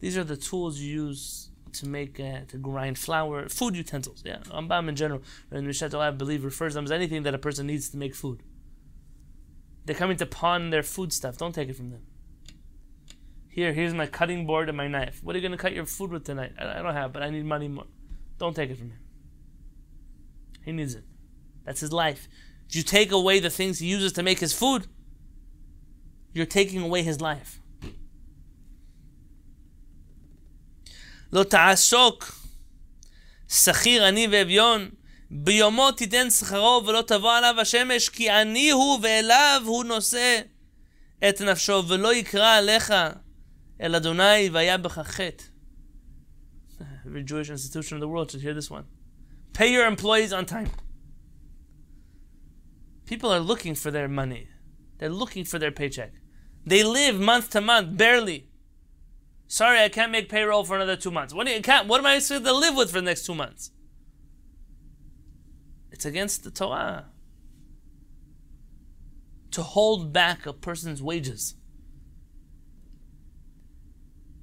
[0.00, 1.39] These are the tools you use
[1.73, 4.23] to make uh, to grind flour, food utensils.
[4.25, 7.37] Yeah, Rambam in general, and Mishat I believe refers to them as anything that a
[7.37, 8.43] person needs to make food.
[9.85, 11.37] They're coming to pawn their food stuff.
[11.37, 12.01] Don't take it from them.
[13.47, 15.19] Here, here's my cutting board and my knife.
[15.23, 16.53] What are you going to cut your food with tonight?
[16.57, 17.87] I, don't have, but I need money more.
[18.37, 18.99] Don't take it from him.
[20.63, 21.03] He needs it.
[21.65, 22.29] That's his life.
[22.69, 24.87] You take away the things he uses to make his food?
[26.33, 27.60] you're taking away his life.
[31.33, 32.31] לא תעסוק
[33.49, 34.89] שכיר עני ואביון
[35.31, 40.41] ביומו תיתן שכרו ולא תבוא עליו השמש כי עני הוא ואליו הוא נושא
[41.29, 42.93] את נפשו ולא יקרא עליך
[43.81, 45.43] אל אדוני והיה בך חטא
[47.05, 48.85] Every Jewish institution in the world should hear this one.
[49.53, 50.69] Pay your employees on time.
[53.05, 54.47] People are looking for their money.
[54.97, 56.13] They're looking for their paycheck.
[56.65, 58.50] They live month to month, barely.
[59.50, 61.32] Sorry, I can't make payroll for another two months.
[61.32, 63.34] What, do you, can't, what am I supposed to live with for the next two
[63.34, 63.70] months?
[65.92, 67.06] It's against the Torah
[69.52, 71.54] to hold back a person's wages.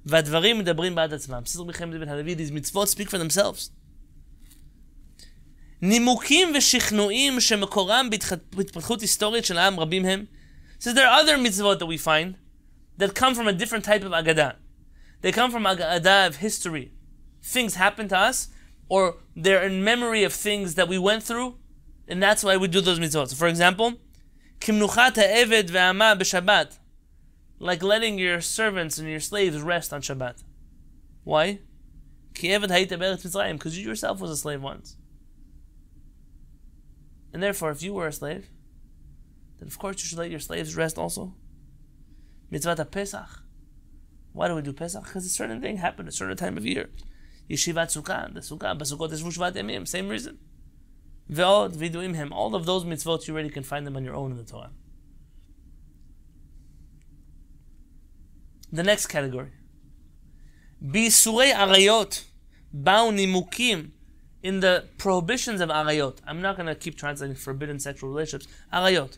[0.06, 1.40] והדברים מדברים בעד עצמם.
[1.44, 3.70] בסדר מלחמת בן הלוי, these mitzvot speak for themselves.
[5.82, 8.08] נימוקים ושכנועים שמקורם
[8.52, 10.24] בהתפתחות היסטורית של העם רבים הם.
[10.80, 12.34] So there are other mitzvot that we find
[12.98, 14.57] that come from a different type of agada.
[15.21, 16.93] They come from agada of history.
[17.41, 18.49] Things happen to us,
[18.87, 21.57] or they're in memory of things that we went through,
[22.07, 23.35] and that's why we do those mitzvot.
[23.35, 23.93] For example,
[24.59, 26.79] kimnuchat ha'eved ve'ama b'shabbat
[27.59, 30.43] like letting your servants and your slaves rest on Shabbat.
[31.23, 31.59] Why?
[32.33, 34.95] Because you yourself was a slave once.
[37.33, 38.49] And therefore, if you were a slave,
[39.59, 41.35] then of course you should let your slaves rest also.
[42.49, 43.43] Mitzvah Pesach.
[44.33, 45.03] Why do we do Pesach?
[45.03, 46.89] Because a certain thing happened at a certain time of year.
[47.49, 50.37] Yeshivat Sukkah, the Sukkah, Basukot Yeshvu Shvat same reason.
[51.31, 54.31] Ve'od, Viduim Hem, all of those mitzvot you already can find them on your own
[54.31, 54.71] in the Torah.
[58.71, 59.51] The next category.
[60.83, 62.23] Bisurei arayot.
[62.75, 63.91] Bao nimukim.
[64.43, 66.19] In the prohibitions of arayot.
[66.25, 68.51] I'm not going to keep translating forbidden sexual relationships.
[68.71, 69.17] Arayot.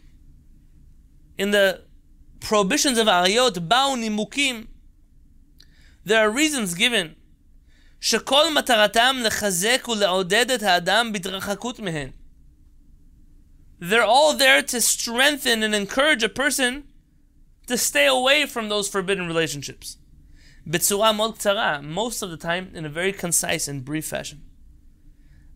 [1.37, 1.83] In the
[2.39, 4.67] prohibitions of arayot, bao nimukim.
[6.06, 7.14] There are reasons given.
[8.00, 12.10] שכל מטרתם לחזק ולעודד את האדם בהתרחקות מהן.
[13.80, 16.84] They're all there to strengthen and encourage a person
[17.66, 19.98] to stay away from those forbidden relationships.
[20.66, 24.42] most of the time in a very concise and brief fashion.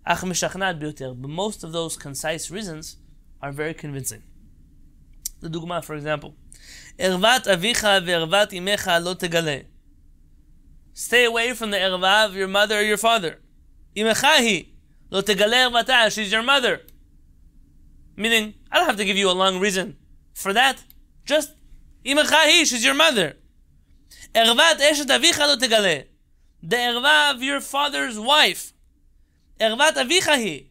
[0.07, 2.97] But most of those concise reasons
[3.41, 4.23] are very convincing.
[5.41, 6.35] The dugma, for example,
[10.98, 13.40] Stay away from the erva of your mother or your father.
[13.98, 14.70] Imechahi,
[15.10, 16.80] lo tegaler she's your mother.
[18.16, 19.98] Meaning, I don't have to give you a long reason
[20.34, 20.82] for that.
[21.26, 21.52] Just
[22.06, 23.36] Imacha she's your mother.
[24.34, 26.06] Ervat eshet avicha lo tegale.
[26.64, 28.72] The erva of your father's wife.
[29.60, 30.68] Ervat avicha hi.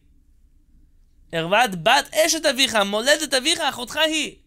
[1.31, 4.39] Ervat bat eshet avicha, moledet avicha, achotcha hi.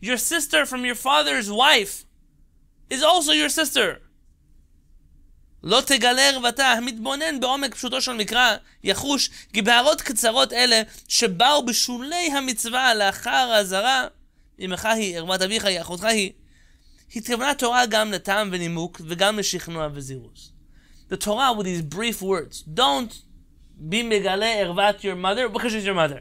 [0.00, 2.04] Your sister from your father's wife
[2.90, 4.00] is also your sister.
[5.64, 12.30] לא תגלה ערוותה, המתבונן בעומק פשוטו של מקרא, יחוש כי בהערות קצרות אלה, שבאו בשולי
[12.32, 14.06] המצווה לאחר האזהרה,
[14.64, 16.32] אמך היא, ערוות אביך היא, אחותך היא.
[17.16, 20.52] התכוונה תורה גם לטעם ונימוק וגם לשכנוע וזירוז.
[21.10, 22.62] The Torah with these brief words.
[22.62, 23.12] Don't
[23.88, 26.20] be megale ervat your mother because she's your mother.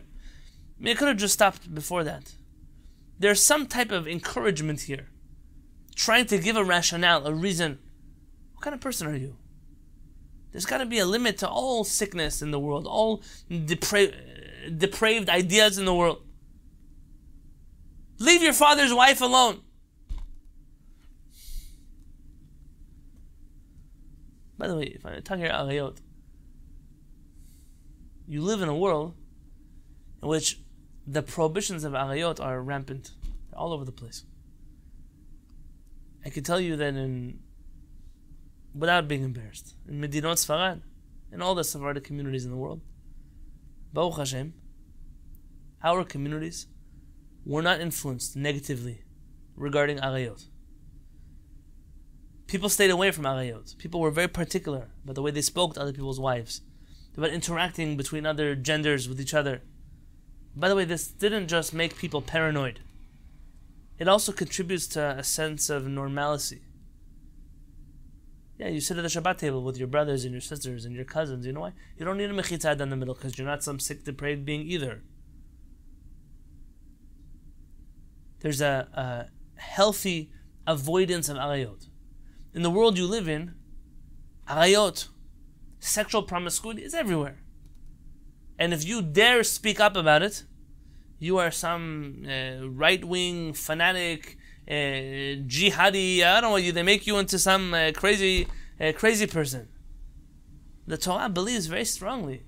[0.78, 2.26] I mean, it could have just stopped before that.
[3.20, 5.06] There's some type of encouragement here.
[5.96, 7.80] Trying to give a rationale, a reason.
[8.63, 9.36] Kind of person are you?
[10.54, 13.21] There's got to be a limit to all sickness in the world, all
[13.52, 14.15] depra-
[14.80, 16.21] depraved ideas in the world.
[18.19, 19.63] Leave your father's wife alone.
[24.58, 25.97] By the way, if I'm talking about arayot,
[28.26, 29.13] you live in a world
[30.21, 30.62] in which
[31.06, 33.12] the prohibitions of arayot are rampant,
[33.52, 34.23] all over the place.
[36.26, 37.39] I can tell you that in,
[38.74, 40.82] without being embarrassed, in Medinot Sfarad,
[41.32, 42.82] in all the Sephardic communities in the world,
[43.92, 44.54] Baruch Hashem,
[45.84, 46.68] our communities
[47.46, 49.04] were not influenced negatively
[49.56, 50.46] regarding arayot.
[52.48, 53.78] People stayed away from arayot.
[53.78, 56.62] People were very particular about the way they spoke to other people's wives,
[57.18, 59.62] about interacting between other genders with each other.
[60.56, 62.80] By the way, this didn't just make people paranoid.
[63.98, 66.62] It also contributes to a sense of normalcy.
[68.58, 71.06] Yeah, you sit at the Shabbat table with your brothers and your sisters and your
[71.06, 71.45] cousins.
[71.45, 71.74] You know why?
[71.97, 74.62] You don't need a mechitzad in the middle because you're not some sick, depraved being
[74.62, 75.01] either.
[78.43, 80.30] there's a, a healthy
[80.68, 81.88] avoidance of arayot.
[82.54, 83.56] In the world you live in,
[84.47, 85.08] arayot,
[85.80, 87.39] sexual promiscuity is everywhere.
[88.60, 90.43] And if you dare speak up about it,
[91.18, 94.38] you are some uh, right wing fanatic,
[94.68, 96.24] jihadi.
[96.24, 96.72] I don't know you.
[96.72, 98.47] They make you into some uh, crazy,
[98.80, 99.68] uh, crazy person.
[100.88, 102.43] The Torah believes very strongly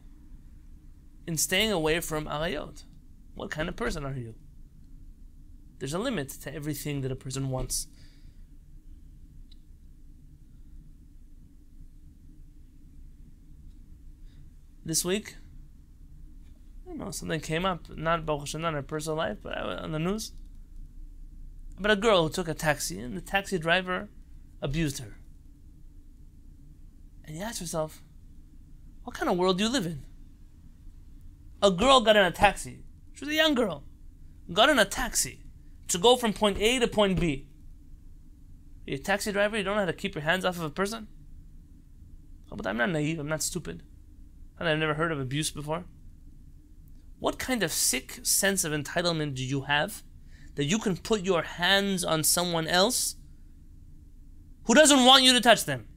[1.27, 2.83] in staying away from arayot.
[3.33, 4.35] What kind of person are you?
[5.79, 7.87] There's a limit to everything that a person wants.
[14.85, 15.35] this week.
[16.87, 20.31] You know, something came up, not not in her personal life, but on the news.
[21.77, 24.09] About a girl who took a taxi, and the taxi driver
[24.61, 25.17] abused her.
[27.25, 28.01] And you ask yourself,
[29.03, 30.03] what kind of world do you live in?
[31.61, 32.83] A girl got in a taxi.
[33.13, 33.83] She was a young girl.
[34.51, 35.41] Got in a taxi
[35.87, 37.47] to go from point A to point B.
[38.85, 40.69] You're a taxi driver, you don't know how to keep your hands off of a
[40.69, 41.07] person?
[42.51, 43.83] Oh, but I'm not naive, I'm not stupid.
[44.59, 45.85] And I've never heard of abuse before.
[47.19, 50.03] What kind of sick sense of entitlement do you have
[50.55, 53.15] that you can put your hands on someone else
[54.65, 55.87] who doesn't want you to touch them?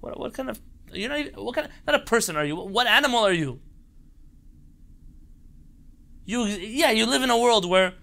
[0.00, 0.60] What, what kind of
[0.92, 2.56] you're not even, what kind of not a person are you?
[2.56, 3.60] What animal are you?
[6.24, 7.94] You yeah, you live in a world where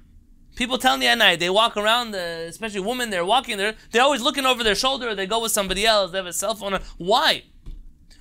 [0.56, 3.10] people tell me at night they walk around, uh, especially women.
[3.10, 3.76] They're walking there.
[3.92, 5.14] They're always looking over their shoulder.
[5.14, 6.12] They go with somebody else.
[6.12, 6.80] They have a cell phone.
[6.98, 7.44] Why?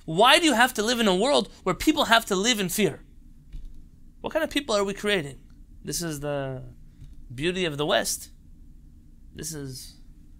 [0.05, 2.69] Why do you have to live in a world where people have to live in
[2.69, 3.01] fear?
[4.21, 5.39] What kind of people are we creating?
[5.83, 6.63] This is the
[7.33, 8.29] beauty of the West.
[9.33, 9.97] This is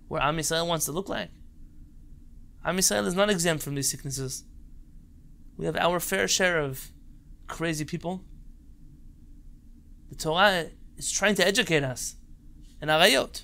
[0.07, 1.29] where Am Yisrael wants to look like.
[2.63, 4.43] Am Yisrael is not exempt from these sicknesses.
[5.57, 6.91] We have our fair share of
[7.47, 8.23] crazy people.
[10.09, 10.65] The Torah
[10.97, 12.15] is trying to educate us.
[12.81, 13.43] And arayot.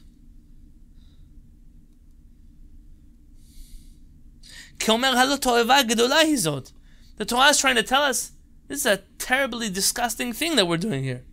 [7.17, 8.31] The Torah is trying to tell us
[8.67, 11.23] this is a terribly disgusting thing that we're doing here.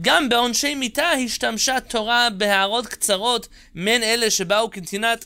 [0.00, 5.24] גם בעונשי מיתה השתמשה תורה בהערות קצרות מן אלה שבאו כנתינת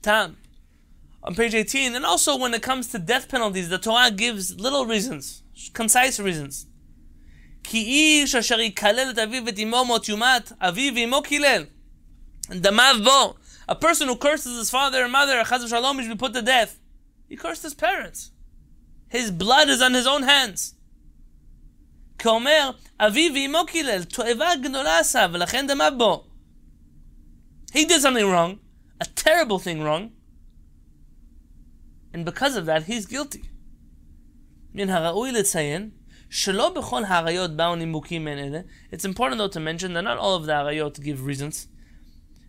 [0.00, 0.34] טעם.
[1.26, 4.84] On page 18, and also when it comes to death penalties, the Torah gives little
[4.84, 5.42] reasons,
[5.72, 6.66] concise reasons.
[7.64, 11.64] כי איש אשר יקלל את אביו ואת אמו מות יומת, אביו ואמו קילל.
[12.50, 13.34] דמיו בו.
[13.68, 16.78] A person who curses his father and mother, chaz v'shalom, should be put to death.
[17.28, 18.30] He cursed his parents.
[19.08, 20.74] His blood is on his own hands.
[22.18, 26.24] כאומר, אביו ואמו קילל, תועבה גדולה עשה, ולכן דמיו בו.
[27.72, 28.58] He did something wrong,
[29.00, 30.10] a terrible thing wrong,
[32.12, 33.46] and because of that he's guilty.
[34.74, 35.90] מן הראוי לציין
[36.30, 38.60] שלא בכל האריות באו נימוקים מעין אלה.
[38.92, 41.68] It's important though to mention that not all of the האריות give reasons.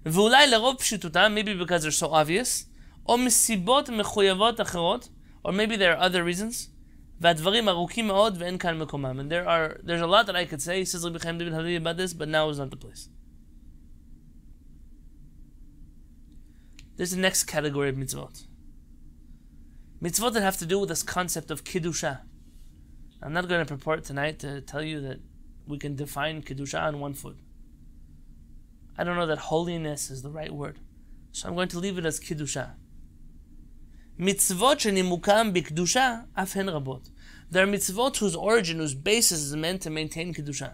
[0.05, 2.65] ואולי לרוב פשיטותם, maybe because they're so obvious,
[3.05, 5.09] או מסיבות מחויבות אחרות,
[5.47, 6.69] or maybe there are other reasons.
[7.19, 9.19] והדברים ארוכים מאוד ואין כאן מקומם.
[9.19, 11.75] And there are, there's a lot that I could say, says Rabbi Chaim David Halevi
[11.75, 13.09] about this, but now is not the place.
[16.97, 18.45] There's the next category of mitzvot.
[20.01, 22.21] Mitzvot that have to do with this concept of kiddusha.
[23.21, 25.19] I'm not going to purport tonight to tell you that
[25.67, 27.37] we can define Kedusha on one foot.
[28.97, 30.79] I don't know that holiness is the right word.
[31.31, 32.73] So I'm going to leave it as Kedusha.
[34.19, 37.09] Mitzvot שנמוקם בקדושה אף הן רבות.
[37.51, 40.69] There are mitzvot whose origin, whose basis is meant to maintain Kedusha.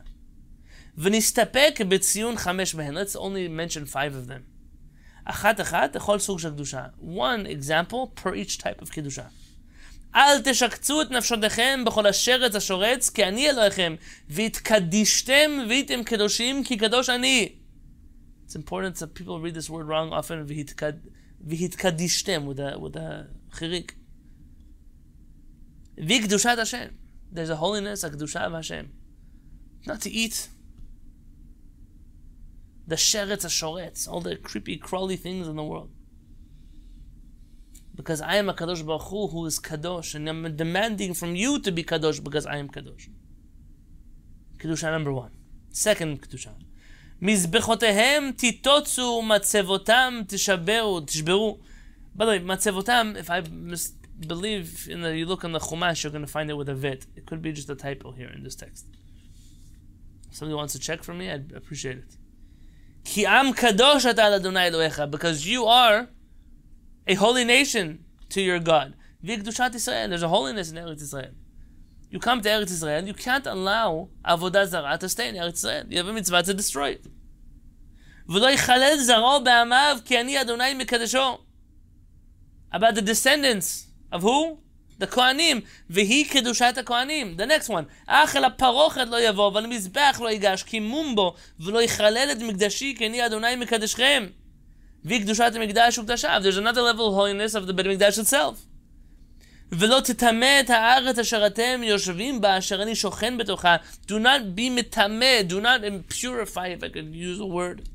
[0.98, 2.98] ונסתפק בציון חמש בהן.
[2.98, 4.42] Let's only mention five of them.
[5.26, 6.86] אחת אחת לכל סוג של קדושה.
[7.02, 9.24] One example per each type of Kedusha.
[10.16, 13.96] אל תשקצו את נפשותיכם בכל השרץ השורץ, כי אני אלוהיכם,
[14.30, 17.56] והתקדישתם והייתם קדושים, כי קדוש אני.
[18.48, 20.46] It's important that people read this word wrong often,
[21.46, 23.94] והתקדישתם, with a, with a חיריק.
[25.98, 26.88] וקדושת השם.
[27.34, 28.86] There's a holiness, a קדושה והשם.
[29.88, 30.50] Not to eat.
[32.88, 35.92] The שרץ השורץ, all the creepy, crawly things in the world
[37.96, 41.60] because I am a Kadosh Baruch Hu who is Kadosh, and I'm demanding from you
[41.60, 43.10] to be Kadosh because I am Kadosh.
[44.58, 45.32] Kedusha number one.
[45.72, 46.54] Second Kedusha.
[47.22, 51.60] מזבחותיהם תיטוצו, מצבותם תשברו, תשברו.
[52.18, 53.94] By the way, מצבותם, if I mis-
[54.28, 56.76] believe in the, you look on the Chumash, you're going to find it with a
[56.76, 57.06] vet.
[57.16, 58.86] It could be just a typo here in this text.
[60.30, 62.18] If somebody wants to check for me, I'd appreciate it.
[63.06, 66.08] כי עם קדוש אתה לאדוני אלוהיך, because you are
[67.08, 68.94] a holy nation to your God.
[69.24, 70.10] V'ikdushat Israel.
[70.10, 71.34] There's a holiness in Eretz Israel.
[72.12, 75.86] You come to Eretz Israel, you can't allow Avodah Zarah to stay in Eretz Israel.
[75.90, 77.08] You have a mitzvah to destroy it.
[78.30, 81.38] ולא יחלל זרעו בעמיו, כי אני אדוני מקדשו.
[82.74, 84.58] About the descendants of who?
[85.00, 85.62] The Kohanim.
[85.90, 87.36] והיא קדושת הכהנים.
[87.38, 87.86] The next one.
[88.08, 92.96] אך אל הפרוכת לא יבוא, ולמזבח לא ייגש, כי מום בו, ולא יחלל את מקדשי,
[92.98, 94.28] כי אני אדוני מקדשכם.
[95.04, 98.56] There's another level of holiness of the Bet Mikdash itself.
[99.72, 103.76] ולא תטמא את הארץ אשר אתם יושבים בה, אשר אני שוכן בתוכה.
[104.08, 107.90] Do not be מטמא, do not impurify, if I could use a word.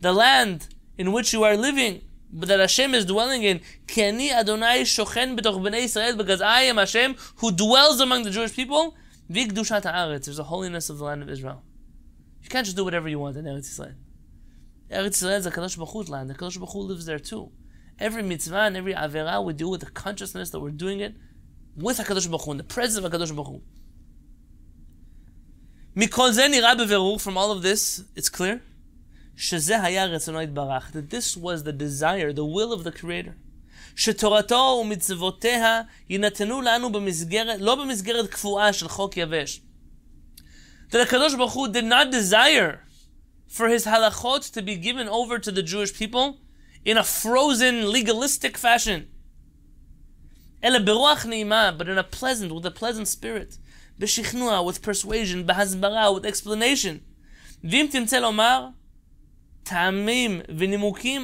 [0.00, 3.60] The land in which you are living, that Hashem is dwelling in.
[3.86, 8.54] Ki Adonai shochen b'toch b'nei Israel, because I am Hashem who dwells among the Jewish
[8.54, 8.94] people.
[9.30, 10.24] V'ikdushat haaretz.
[10.24, 11.62] There's a holiness of the land of Israel.
[12.42, 13.94] You can't just do whatever you want in Eretz Israel.
[14.90, 16.30] Eretz Israel is a Kadosh Baruch land.
[16.30, 17.52] The Kadosh Baruch Hu lives there too.
[17.98, 21.16] Every mitzvah and every avera we do with the consciousness that we're doing it
[21.76, 23.60] with HaKadosh Baruch Hu, in the presence of HaKadosh Baruch Hu.
[27.18, 28.62] From all of this, it's clear
[29.50, 33.36] that this was the desire, the will of the Creator.
[33.96, 39.60] שתורתו ומצוותיה יינתנו לנו במסגרת, לא במסגרת קפואה של חוק יבש.
[40.90, 42.84] That HaKadosh Baruch Hu did not desire
[43.48, 46.38] for his halachot to be given over to the Jewish people
[46.85, 49.07] in a frozen, legalistic fashion.
[50.63, 53.57] Beruach but in a pleasant, with a pleasant spirit.
[53.99, 57.01] B'shichnua, with persuasion, b'hazbara, with explanation.
[57.63, 58.03] V'nimukim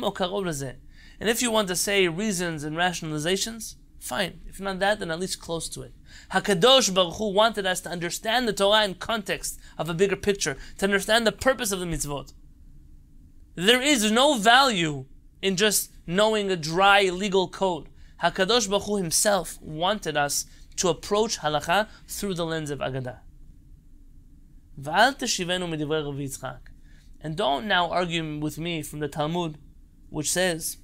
[0.03, 0.76] o karov leze.
[1.20, 4.41] And if you want to say reasons and rationalizations, fine.
[4.47, 5.93] If not that, then at least close to it.
[6.32, 10.57] Hakadosh Baruch Hu wanted us to understand the Torah in context of a bigger picture,
[10.80, 12.34] to understand the purpose of the mitzvot.
[13.53, 15.05] There is no value
[15.42, 17.89] in just knowing a dry legal code.
[18.22, 20.46] Hakadosh Baruch Hu himself wanted us
[20.78, 23.20] to approach halacha through the lens of Agadah.
[27.24, 29.58] And don't now argue with me from the Talmud,
[30.10, 30.78] which says,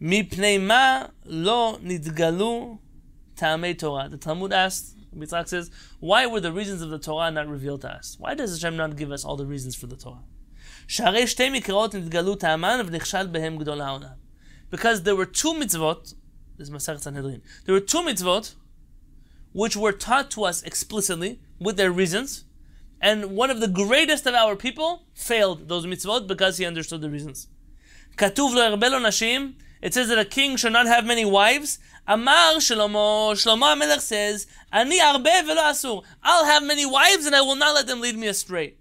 [0.00, 2.78] ma lo nidgalu
[3.36, 4.08] tamei Torah.
[4.08, 7.92] The Talmud asked, Yitzchak says, why were the reasons of the Torah not revealed to
[7.92, 8.16] us?
[8.18, 10.22] Why does Hashem not give us all the reasons for the Torah?
[10.89, 14.07] שהרי שתי מקראות נתגלו טעמן ונכשל בהם גדול העונה.
[14.71, 16.13] Because there were two mitzvot,
[16.57, 18.55] this is Masechet Sanhedrin, there were two mitzvot
[19.53, 22.43] which were taught to us explicitly with their reasons,
[23.01, 27.09] and one of the greatest of our people failed those mitzvot because he understood the
[27.09, 27.47] reasons.
[28.17, 29.53] כתוב לא ירבה לו נשים
[29.85, 31.77] it says that a king should not have many wives.
[32.07, 36.03] Amar Shlomo, Shlomo HaMelech says, Ani arbe velo asur.
[36.23, 38.75] I'll have many wives and I will not let them lead me astray.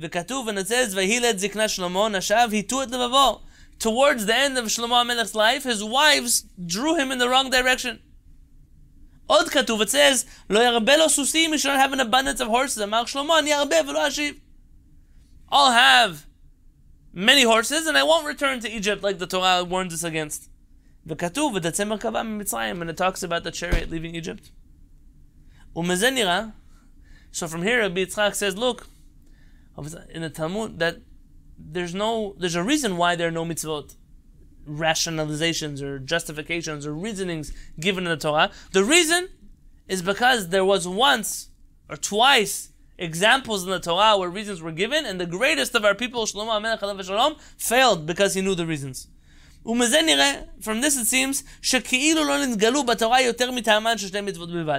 [0.00, 3.40] וכתוב, and it says, Vahiled zikna Shlomo nashav hitu et levavo.
[3.78, 8.00] Towards the end of Shlomo HaMelech's life, his wives drew him in the wrong direction.
[9.30, 12.48] Od katuv, it says, Lo yarbe lo susim, he should not have an abundance of
[12.48, 12.78] horses.
[12.78, 14.38] Amar Shlomo, ani arbe velo ashiv.
[15.50, 16.26] I'll have
[17.12, 20.48] many horses, and I won't return to Egypt like the Torah warns us against.
[21.06, 24.50] וכתוב, ודצמר קבע ממצרים, and it talks about the chariot leaving Egypt.
[25.74, 26.52] ומזה
[27.30, 28.88] so from here Rabbi Yitzchak says, look,
[30.09, 30.97] in the Talmud, that
[31.57, 33.95] there's no, there's a reason why there are no mitzvot,
[34.67, 38.51] rationalizations or justifications or reasonings given in the Torah.
[38.71, 39.29] The reason
[39.87, 41.49] is because there was once
[41.89, 45.95] or twice examples in the Torah where reasons were given, and the greatest of our
[45.95, 49.07] people, Shlomo HaMelech Shalom, failed because he knew the reasons.
[49.63, 51.43] From this it seems,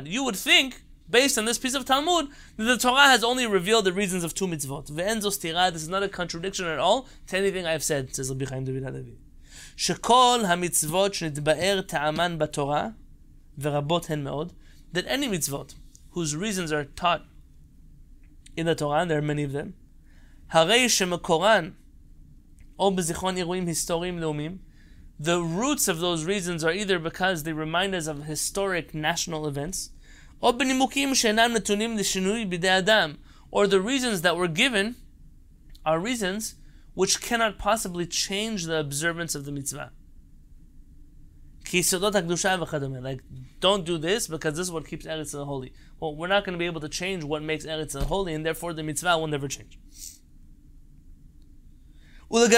[0.06, 2.27] You would think, based on this piece of Talmud,
[2.57, 4.87] that the Torah has only revealed the reasons of two mitzvot.
[4.87, 8.83] This is not a contradiction at all to anything I've said, says Rabbi Chaim David
[8.83, 9.17] HaLevi.
[9.75, 12.89] שכל המצוות שנתבאר טעמן בתורה,
[13.59, 14.53] ורבות הן מאוד,
[14.93, 15.75] that any mitzvot
[16.11, 17.21] whose reasons are taught
[18.57, 19.73] in the Torah, there are many of them.
[20.51, 21.71] הרי שמקורן,
[22.79, 24.57] או בזיכרון אירועים היסטוריים לאומיים,
[25.19, 29.91] the roots of those reasons are either because they remind us of historic national events,
[30.41, 33.13] או בנימוקים שאינם נתונים לשינוי בידי אדם,
[33.51, 34.95] or the reasons that were given
[35.85, 36.55] are reasons
[36.93, 39.91] which cannot possibly change the observance of the mitzvah.
[41.71, 43.21] Like,
[43.59, 45.71] don't do this because this is what keeps Eretz holy.
[45.99, 48.73] Well, we're not going to be able to change what makes Eretz holy, and therefore
[48.73, 49.77] the mitzvah will never change.
[52.31, 52.49] All of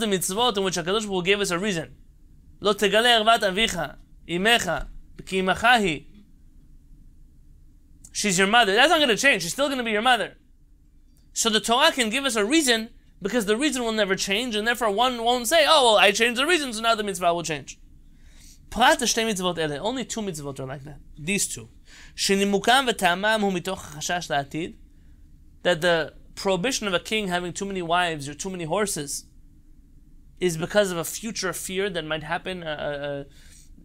[0.00, 1.94] the mitzvot in which HaKadosh will give us a reason.
[2.62, 3.78] לא תגלה ערוות אביך,
[4.28, 4.70] אמך,
[5.26, 6.00] כי אמך היא.
[8.12, 8.74] She's your mother.
[8.74, 9.42] That's not going to change.
[9.42, 10.30] She's still going to be your mother.
[11.32, 12.88] So the Torah can give us a reason
[13.22, 16.40] because the reason will never change, and therefore one won't say, oh, well, I changed
[16.40, 17.78] the reason, so now the mitzvah will change.
[18.70, 20.98] Prat שתי מצוות אלה, only two mitzvot are like that.
[21.16, 21.68] These two.
[22.16, 24.72] שנימוקם וטעמם הוא מתוך חשש לעתיד,
[25.62, 29.24] that the prohibition of a king having too many wives or too many horses
[30.40, 33.24] is because of a future fear that might happen, a,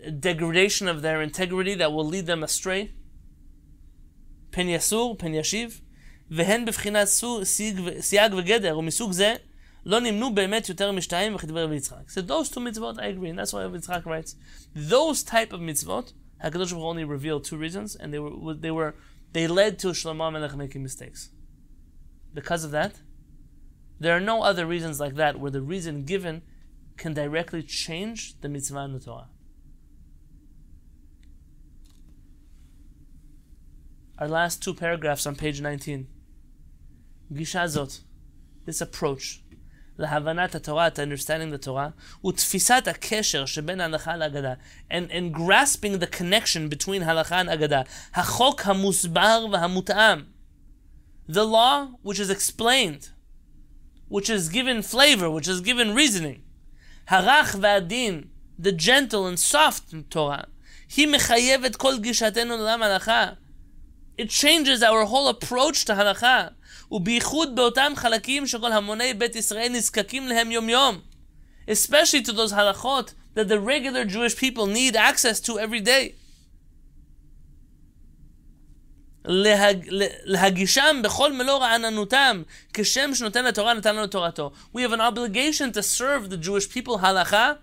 [0.03, 2.91] a, a degradation of their integrity that will lead them astray.
[4.51, 5.81] פן יסור, פן ישיב.
[6.31, 7.07] והן בבחינת
[7.99, 9.35] סייג וגדר, ומסוג זה
[9.85, 12.09] לא נמנו באמת יותר משתיים וכדבר רבי יצחק.
[12.09, 14.35] So those two mitzvot, I agree, and that's why Rabbi Yitzchak writes.
[14.75, 16.13] Those type of mitzvot,
[16.43, 18.95] HaKadosh Baruch only revealed two reasons, and they were, they were,
[19.33, 21.29] they led to Shlomo Melech making mistakes.
[22.33, 22.95] because of that.
[23.99, 26.41] There are no other reasons like that where the reason given
[26.97, 29.29] can directly change the mitzvah in the Torah.
[34.19, 36.07] Our last two paragraphs on page 19.
[37.33, 38.01] Gishazot,
[38.65, 39.41] this approach,
[39.97, 41.93] להבנת התורה, to understanding the Torah,
[42.23, 44.53] ותפיסת הקשר שבין ההלכה להגדה,
[44.91, 47.81] and, and grasping the connection between הלכה and אגדה,
[48.13, 50.23] החוק המוסבר והמותאם,
[51.27, 53.09] the law which is explained,
[54.09, 56.41] which is given flavor, which is given reasoning,
[57.07, 58.23] הרך והדין,
[58.59, 60.47] the gentle and soft Torah,
[60.95, 63.29] היא מחייבת כל גישתנו לעולם ההלכה.
[64.17, 66.47] It changes our whole approach to הלכה.
[66.91, 71.01] ובייחוד באותם חלקים שכל המוני בית ישראל נזקקים להם יום-יום.
[71.67, 76.13] Especially to those halachot that the regular Jewish people need access to every day.
[80.25, 82.43] להגישם בכל מלוא רעננותם,
[82.73, 84.51] כשם שנותן לתורה נתן לנו תורתו.
[84.75, 87.57] We have an obligation to serve the Jewish people halacha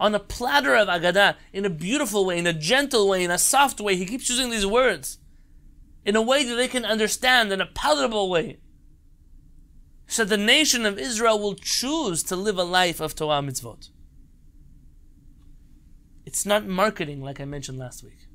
[0.00, 3.38] on a platter of agada, in a beautiful way, in a gentle way, in a
[3.38, 3.94] soft way.
[3.94, 5.18] He keeps using these words.
[6.04, 8.58] In a way that they can understand, in a palatable way
[10.12, 13.88] so the nation of Israel will choose to live a life of Torah mitzvot.
[16.26, 18.25] It's not marketing like I mentioned last week.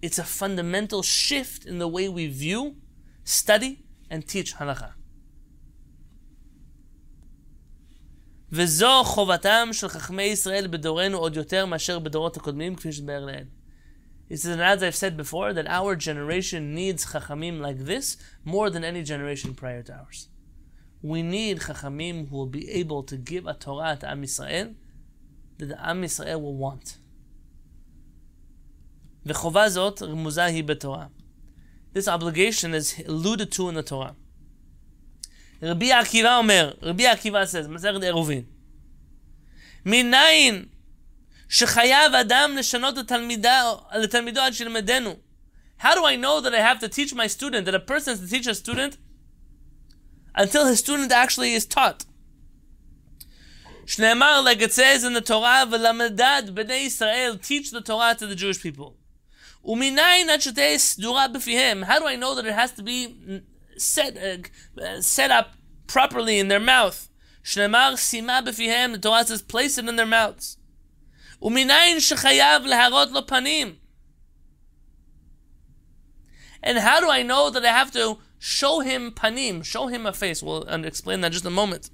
[0.00, 2.76] It's a fundamental shift in the way we view,
[3.24, 4.92] study, and teach halakha.
[8.54, 13.46] וזו חובתם של חכמי ישראל בדורנו עוד יותר מאשר בדורות הקודמים, כפי שתבאר לעיל.
[14.28, 18.70] He says, and as I've said before, that our generation needs chachamim like this more
[18.70, 20.28] than any generation prior to ours.
[21.02, 24.74] We need chachamim who will be able to give a Torah to Am Yisrael
[25.58, 26.98] that the Am Yisrael will want.
[29.26, 31.06] וחובה זאת רמוזה היא בתורה.
[31.94, 34.14] This obligation is alluded to in the Torah.
[35.62, 38.42] רבי עקיבא אומר, רבי עקיבא says, מסכת עירובין,
[39.86, 40.64] מניין
[41.48, 42.94] שחייב אדם לשנות
[43.94, 45.16] לתלמידו עד שילמדנו.
[45.80, 48.20] How do I know that I have to teach my student, that a person has
[48.20, 48.96] to teach a student
[50.34, 52.04] until his student actually is taught?
[53.86, 58.36] שנאמר, like it says in the Torah, ולמדד בני ישראל, teach the Torah to the
[58.36, 58.95] Jewish people.
[59.66, 61.84] ומניין עד שתהיה סדורה בפיהם.
[61.84, 63.42] How do I know that it has to be
[63.76, 65.50] set, uh, set up
[65.86, 67.08] properly in their mouth?
[67.44, 70.56] שנאמר, שימה בפיהם, the Torah says, place it in their mouths.
[71.42, 73.76] ומניין שחייב להראות לו פנים.
[76.64, 80.12] And how do I know that I have to show him panim, show him a
[80.12, 80.42] face?
[80.42, 81.90] We'll explain that in just a moment.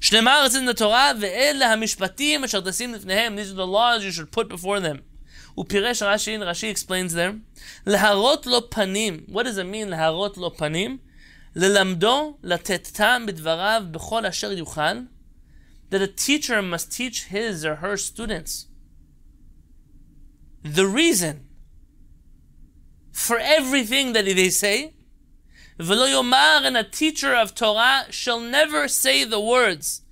[0.00, 4.10] שנאמר it's in the Torah, ואלה המשפטים אשר תשים לפניהם, these are the laws you
[4.10, 5.02] should put before them.
[5.58, 10.98] ופירש רש"י, רש"י explains there, להראות לו פנים, what does it mean להראות לו פנים?
[11.56, 15.00] ללמדו, לתת טעם בדבריו בכל אשר יוכל,
[15.90, 18.66] that a teacher must teach his or her students
[20.64, 21.46] the reason
[23.12, 24.94] for everything that they say.
[25.78, 30.02] V'lo yomar, and a teacher of Torah shall never say the words.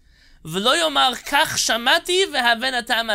[0.44, 3.08] V'lo yomar kach shamati v'haven atam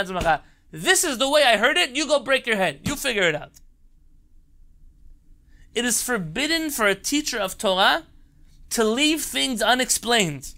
[0.72, 1.94] This is the way I heard it.
[1.94, 2.80] You go break your head.
[2.82, 3.60] You figure it out.
[5.74, 8.06] It is forbidden for a teacher of Torah
[8.70, 10.54] to leave things unexplained.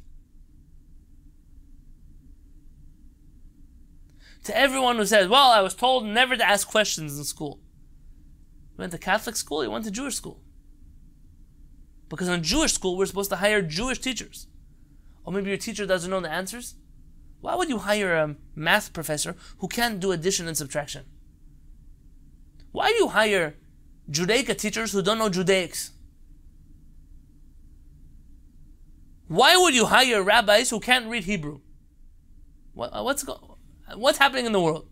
[4.45, 7.61] to everyone who says, Well, I was told never to ask questions in school.
[8.73, 10.41] You went to Catholic school, you went to Jewish school.
[12.09, 14.47] Because in Jewish school, we're supposed to hire Jewish teachers.
[15.25, 16.75] Or maybe your teacher doesn't know the answers.
[17.45, 21.05] Why would you hire a math professor who can't do addition and subtraction?
[22.73, 23.57] Why do you hire
[24.11, 25.91] Judaica teachers who don't know Judaics?
[29.29, 31.61] Why would you hire rabbis who can't read Hebrew?
[32.73, 33.41] What, what's going
[33.95, 34.89] What's happening in the world?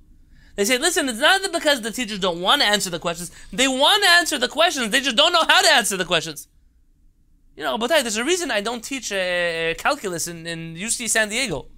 [0.57, 3.31] They say, listen, it's not because the teachers don't want to answer the questions.
[3.51, 4.91] They want to answer the questions.
[4.91, 6.49] They just don't know how to answer the questions.
[7.57, 11.31] You know, but there's a reason I don't teach uh, calculus in, in UC San
[11.31, 11.69] Diego.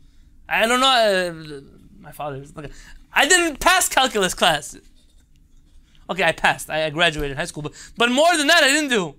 [0.48, 0.86] I don't know.
[0.86, 1.60] Uh,
[2.00, 2.44] my father.
[3.12, 4.76] I didn't pass calculus class.
[6.10, 6.68] Okay, I passed.
[6.68, 9.14] I graduated high school, but but more than that, I didn't do.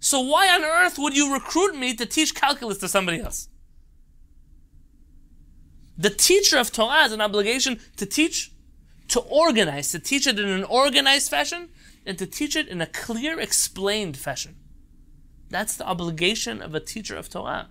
[0.00, 3.48] So why on earth would you recruit me to teach calculus to somebody else?
[5.96, 8.52] The teacher of Torah has an obligation to teach,
[9.08, 11.70] to organize, to teach it in an organized fashion,
[12.04, 14.56] and to teach it in a clear, explained fashion.
[15.48, 17.70] That's the obligation of a teacher of Torah.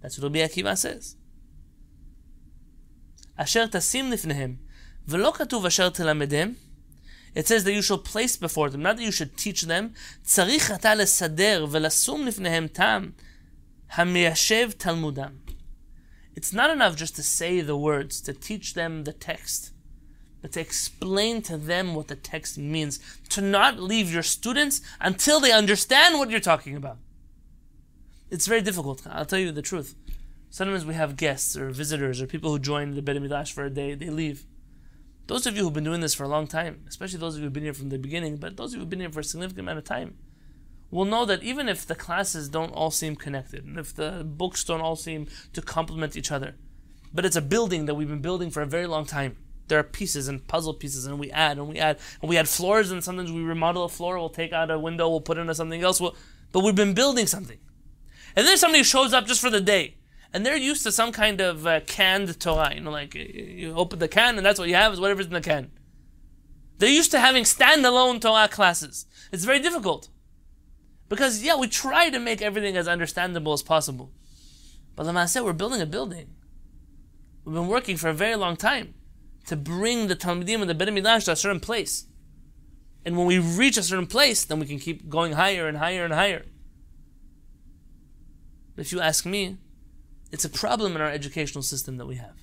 [0.00, 1.16] That's what Rabbi Akiva says.
[3.35, 4.55] אשר תשים לפניהם,
[5.07, 6.53] ולא כתוב אשר תלמדם,
[7.35, 9.93] It says that you shall place before them, not that you should teach them.
[10.23, 13.11] צריך אתה לסדר ולשום לפניהם טעם
[13.91, 15.31] המיישב תלמודם.
[16.35, 19.71] It's not enough just to say the words, to teach them the text,
[20.41, 22.99] but to explain to them what the text means.
[23.29, 26.97] To not leave your students until they understand what you're talking about.
[28.31, 29.05] It's very difficult.
[29.05, 29.95] I'll tell you the truth.
[30.54, 33.70] Sometimes we have guests or visitors or people who join the Beit Midrash for a
[33.70, 34.44] day, they leave.
[35.26, 37.46] Those of you who've been doing this for a long time, especially those of you
[37.46, 39.24] who've been here from the beginning, but those of you who've been here for a
[39.24, 40.16] significant amount of time,
[40.92, 44.62] will know that even if the classes don't all seem connected, and if the books
[44.62, 46.54] don't all seem to complement each other,
[47.12, 49.36] but it's a building that we've been building for a very long time.
[49.66, 52.48] There are pieces and puzzle pieces, and we add and we add, and we add
[52.48, 55.52] floors, and sometimes we remodel a floor, we'll take out a window, we'll put in
[55.52, 56.14] something else, we'll,
[56.52, 57.58] but we've been building something.
[58.36, 59.96] And then somebody shows up just for the day
[60.34, 62.74] and they're used to some kind of uh, canned Torah.
[62.74, 65.32] You know, like you open the can and that's what you have is whatever's in
[65.32, 65.70] the can.
[66.78, 69.06] They're used to having standalone Torah classes.
[69.30, 70.08] It's very difficult.
[71.08, 74.10] Because, yeah, we try to make everything as understandable as possible.
[74.96, 76.34] But said we're building a building.
[77.44, 78.94] We've been working for a very long time
[79.46, 82.06] to bring the Talmudim and the Beit Midrash to a certain place.
[83.04, 86.04] And when we reach a certain place, then we can keep going higher and higher
[86.04, 86.46] and higher.
[88.76, 89.58] If you ask me,
[90.34, 92.40] it's a problem in our educational system that we have.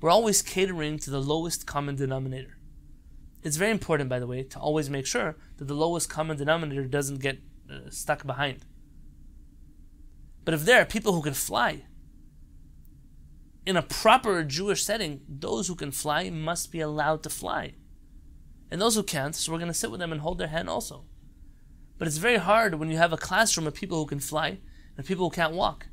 [0.00, 2.56] We're always catering to the lowest common denominator.
[3.42, 6.84] It's very important, by the way, to always make sure that the lowest common denominator
[6.84, 8.64] doesn't get uh, stuck behind.
[10.44, 11.86] But if there are people who can fly,
[13.66, 17.74] in a proper Jewish setting, those who can fly must be allowed to fly.
[18.70, 20.70] And those who can't, so we're going to sit with them and hold their hand
[20.70, 21.06] also.
[21.98, 24.60] But it's very hard when you have a classroom of people who can fly
[24.96, 25.88] and people who can't walk.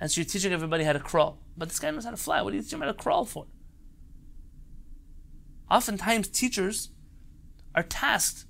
[0.00, 1.38] And so you're teaching everybody how to crawl.
[1.56, 2.42] But this guy knows how to fly.
[2.42, 3.46] What are you teaching him how to crawl for?
[5.70, 6.90] Oftentimes, teachers
[7.74, 8.44] are tasked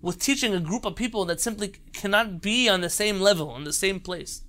[0.00, 3.64] with teaching a group of people that simply cannot be on the same level, on
[3.64, 4.42] the same place.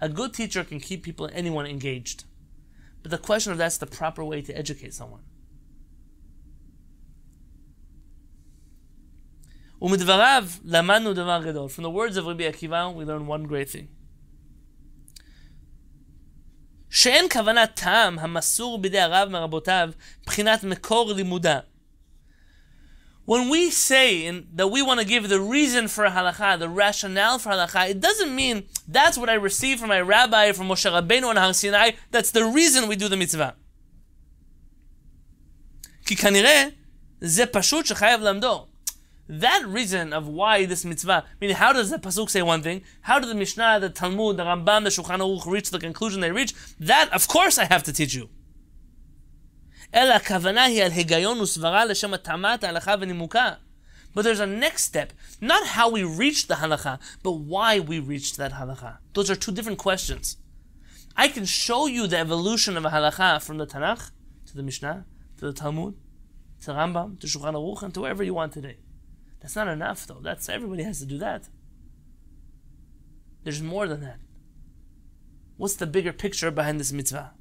[0.00, 2.24] A good teacher can keep people, anyone engaged.
[3.02, 5.22] But the question of that's the proper way to educate someone.
[9.80, 13.88] From the words of Rabbi Akiva, we learn one great thing.
[16.91, 19.89] שאין כוונת טעם המסור בידי הרב מרבותיו
[20.25, 21.59] בחינת מקור לימודה.
[23.25, 27.37] When we say in, that we want to give the reason for halacha, the rationale
[27.39, 31.25] for halacha, it doesn't mean that's what I received from my rabbi, from Moshe Rabbeinu
[31.25, 33.53] on Har Sinai, that's the reason we do the mitzvah.
[36.05, 36.67] כי כנראה
[37.21, 38.67] זה פשוט שחייב למדו
[39.40, 42.82] that reason of why this mitzvah, meaning how does the pasuk say one thing?
[43.02, 46.30] How did the Mishnah, the Talmud, the Rambam, the Shulchan Aruch reach the conclusion they
[46.30, 46.54] reach?
[46.78, 48.28] That, of course, I have to teach you.
[54.14, 55.12] But there's a next step.
[55.40, 58.98] Not how we reached the halacha, but why we reached that halacha.
[59.14, 60.36] Those are two different questions.
[61.16, 64.10] I can show you the evolution of a halacha from the Tanakh
[64.46, 65.06] to the Mishnah,
[65.38, 65.94] to the Talmud,
[66.64, 68.76] to Rambam, to Shulchan Aruch, and to wherever you want today.
[69.41, 70.21] That's not enough, though.
[70.21, 71.49] That's everybody has to do that.
[73.43, 74.19] There's more than that.
[75.57, 77.31] What's the bigger picture behind this mitzvah?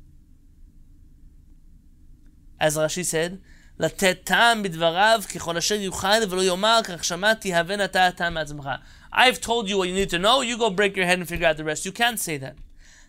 [2.60, 3.40] As Rashi said,
[3.78, 8.68] לתת טעם בדבריו ככל אשר יוכל ולא יאמר כך שמעתי הבן אתה הטעם מעצמך.
[9.12, 11.46] I've told you what you need to know, you go break your head and figure
[11.46, 11.84] out the rest.
[11.86, 12.60] You can't say that.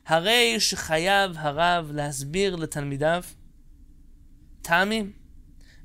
[0.06, 3.24] הרי שחייב הרב להסביר לתלמידיו
[4.62, 5.12] טעמים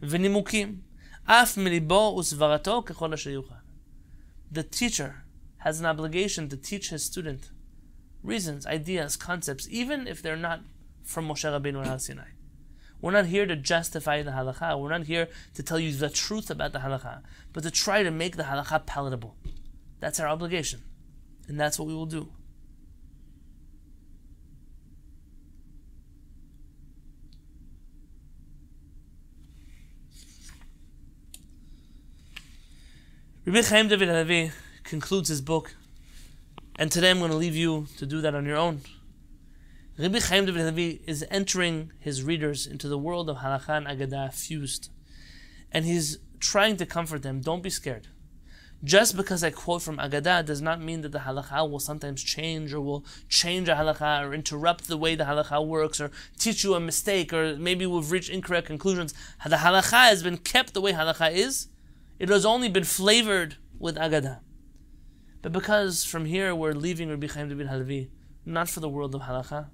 [0.03, 0.80] ונימוקים
[1.26, 3.55] אף מליבו וסברתו ככל אשר יוכל.
[4.53, 5.24] The teacher
[5.64, 7.51] has an obligation to teach his student
[8.22, 10.61] reasons, ideas, concepts, even if they're not
[11.05, 12.30] from Moshe Rabbeinu and Sinai.
[13.01, 14.78] We're not here to justify the halacha.
[14.78, 17.22] We're not here to tell you the truth about the halacha,
[17.53, 19.37] but to try to make the halacha palatable.
[19.99, 20.83] That's our obligation,
[21.49, 22.33] and that's what we will do.
[33.48, 34.52] Rabbi Chaim David Halevi
[34.84, 35.74] concludes his book,
[36.78, 38.82] and today I'm going to leave you to do that on your own.
[39.98, 44.34] Rabbi Chaim David Halevi is entering his readers into the world of Halakha and Agadah
[44.34, 44.89] fused,
[45.72, 47.39] and he's trying to comfort them.
[47.39, 48.10] Don't be scared.
[48.84, 52.74] Just because I quote from Agadah does not mean that the halakha will sometimes change
[52.74, 56.74] or will change a halakha or interrupt the way the halakha works or teach you
[56.74, 59.14] a mistake or maybe we've reached incorrect conclusions.
[59.45, 61.70] The halakha has been kept the way halakha is
[62.20, 64.39] it has only been flavored with Agada.
[65.41, 68.09] But because from here we're leaving Rabbi Chaim David Halevi,
[68.45, 69.70] not for the world of Halacha,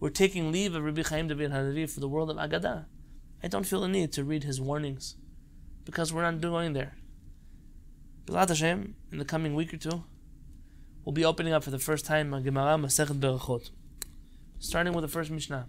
[0.00, 2.86] we're taking leave of Rabbi Chaim David Halevi for the world of Agada.
[3.42, 5.16] I don't feel the need to read his warnings,
[5.84, 6.96] because we're not going there.
[8.24, 10.04] B'lat Hashem, in the coming week or two,
[11.04, 13.70] we'll be opening up for the first time a Gemara Masechet Berachot,
[14.58, 15.68] starting with the first Mishnah.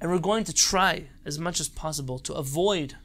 [0.00, 2.96] And we're going to try as much as possible to avoid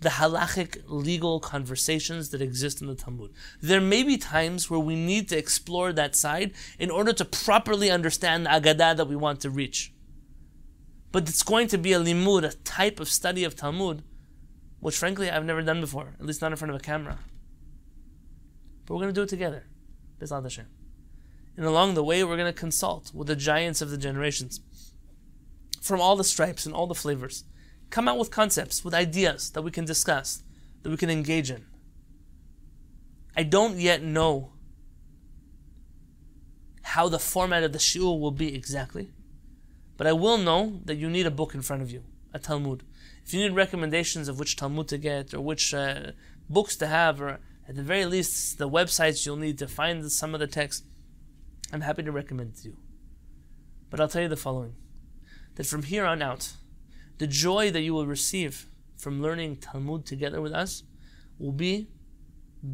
[0.00, 3.32] the halachic legal conversations that exist in the Talmud.
[3.60, 7.90] There may be times where we need to explore that side in order to properly
[7.90, 9.92] understand the Agadah that we want to reach.
[11.12, 14.02] But it's going to be a limud, a type of study of Talmud,
[14.80, 17.18] which frankly I've never done before, at least not in front of a camera.
[18.84, 19.64] But we're going to do it together.
[20.20, 20.66] B'ezrat Hashem.
[21.56, 24.60] And along the way, we're going to consult with the giants of the generations
[25.80, 27.44] from all the stripes and all the flavors.
[27.90, 30.42] Come out with concepts, with ideas that we can discuss,
[30.82, 31.66] that we can engage in.
[33.36, 34.52] I don't yet know
[36.82, 39.10] how the format of the shiur will be exactly,
[39.96, 42.84] but I will know that you need a book in front of you, a Talmud.
[43.24, 46.12] If you need recommendations of which Talmud to get or which uh,
[46.48, 50.34] books to have, or at the very least the websites you'll need to find some
[50.34, 50.84] of the text,
[51.72, 52.76] I'm happy to recommend to you.
[53.90, 54.74] But I'll tell you the following
[55.56, 56.52] that from here on out,
[57.18, 60.82] the joy that you will receive from learning Talmud together with us
[61.38, 61.88] will be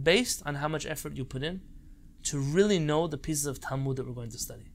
[0.03, 1.61] based on how much effort you put in
[2.22, 4.70] to really know the pieces of Talmud that we're going to study.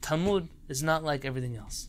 [0.00, 1.88] Talmud is not like everything else.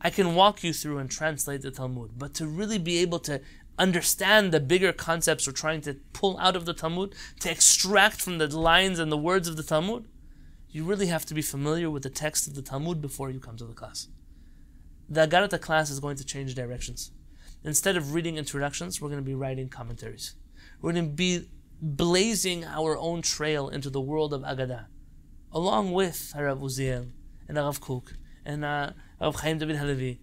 [0.00, 3.40] I can walk you through and translate the Talmud, but to really be able to
[3.78, 8.38] understand the bigger concepts we're trying to pull out of the Talmud, to extract from
[8.38, 10.06] the lines and the words of the Talmud,
[10.70, 13.56] you really have to be familiar with the text of the Talmud before you come
[13.56, 14.08] to the class.
[15.12, 17.10] The Agarata class is going to change directions.
[17.62, 20.36] Instead of reading introductions, we're going to be writing commentaries.
[20.80, 21.50] We're going to be
[21.82, 24.86] blazing our own trail into the world of Agada,
[25.52, 27.10] along with Harav Uziel
[27.46, 28.14] and Harav Kook
[28.46, 30.18] and uh, Harav Chaim David Halevi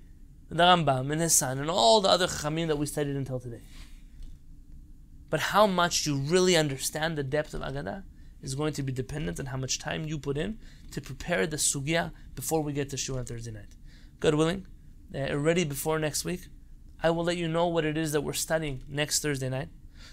[0.49, 3.39] and the Rambam and his son and all the other Chachamim that we studied until
[3.39, 3.61] today.
[5.29, 8.05] But how much you really understand the depth of Agada
[8.41, 10.57] is going to be dependent on how much time you put in
[10.89, 13.75] to prepare the sugya before we get to Shiur on Thursday night.
[14.19, 14.65] God willing,
[15.14, 16.47] uh, already before next week,
[17.01, 19.70] I will let you know what it is that we're studying next Thursday night,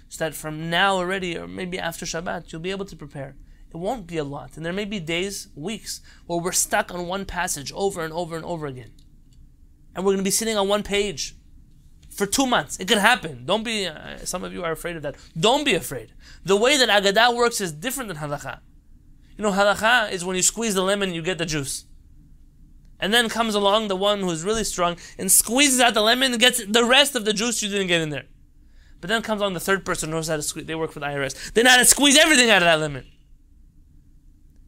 [0.08, 3.36] so that from now already, or maybe after Shabbat, you'll be able to prepare.
[3.70, 7.08] It won't be a lot, and there may be days, weeks, where we're stuck on
[7.08, 8.92] one passage over and over and over again.
[9.94, 11.34] And we're going to be sitting on one page
[12.10, 12.78] for two months.
[12.78, 13.44] It could happen.
[13.44, 15.16] Don't be, uh, some of you are afraid of that.
[15.38, 16.12] Don't be afraid.
[16.44, 18.60] The way that Agadah works is different than Halacha.
[19.36, 21.85] You know, Halacha is when you squeeze the lemon, you get the juice.
[22.98, 26.40] And then comes along the one who's really strong and squeezes out the lemon and
[26.40, 28.24] gets the rest of the juice you didn't get in there.
[29.00, 30.66] But then comes along the third person who knows how to squeeze.
[30.66, 31.52] They work for the IRS.
[31.52, 33.06] They know how to squeeze everything out of that lemon.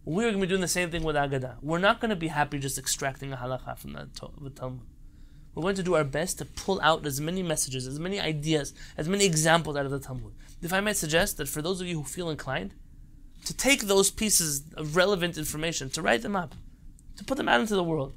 [0.05, 1.57] We're going to be doing the same thing with Agada.
[1.61, 4.87] We're not going to be happy just extracting a halacha from the Talmud.
[5.55, 8.73] We're going to do our best to pull out as many messages, as many ideas,
[8.97, 10.35] as many examples out of the Talmud.
[10.63, 12.75] If I might suggest that for those of you who feel inclined,
[13.45, 16.55] to take those pieces of relevant information, to write them up,
[17.19, 18.15] to put them out into the world.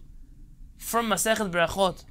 [0.78, 2.06] From Masechet Berachot,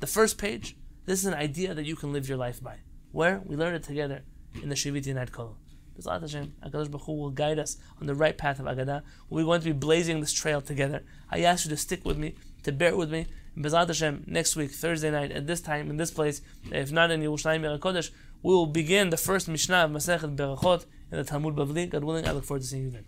[0.00, 2.78] the first page, this is an idea that you can live your life by.
[3.12, 3.42] Where?
[3.44, 4.22] We learn it together
[4.62, 5.56] in the Shiviti night call.
[5.98, 9.02] B'ezrat Hashem, HaKadosh Baruch Hu will guide us on the right path of Agadah.
[9.28, 11.02] We're going to be blazing this trail together.
[11.30, 13.26] I ask you to stick with me, to bear with me,
[13.56, 17.22] B'ezrat Hashem, next week, Thursday night, at this time, in this place, if not in
[17.22, 18.10] Yerushalayim Kodesh,
[18.42, 21.88] we will begin the first Mishnah of Masechet Berachot in the Talmud Bavli.
[21.88, 23.04] God willing, I look forward to seeing you then.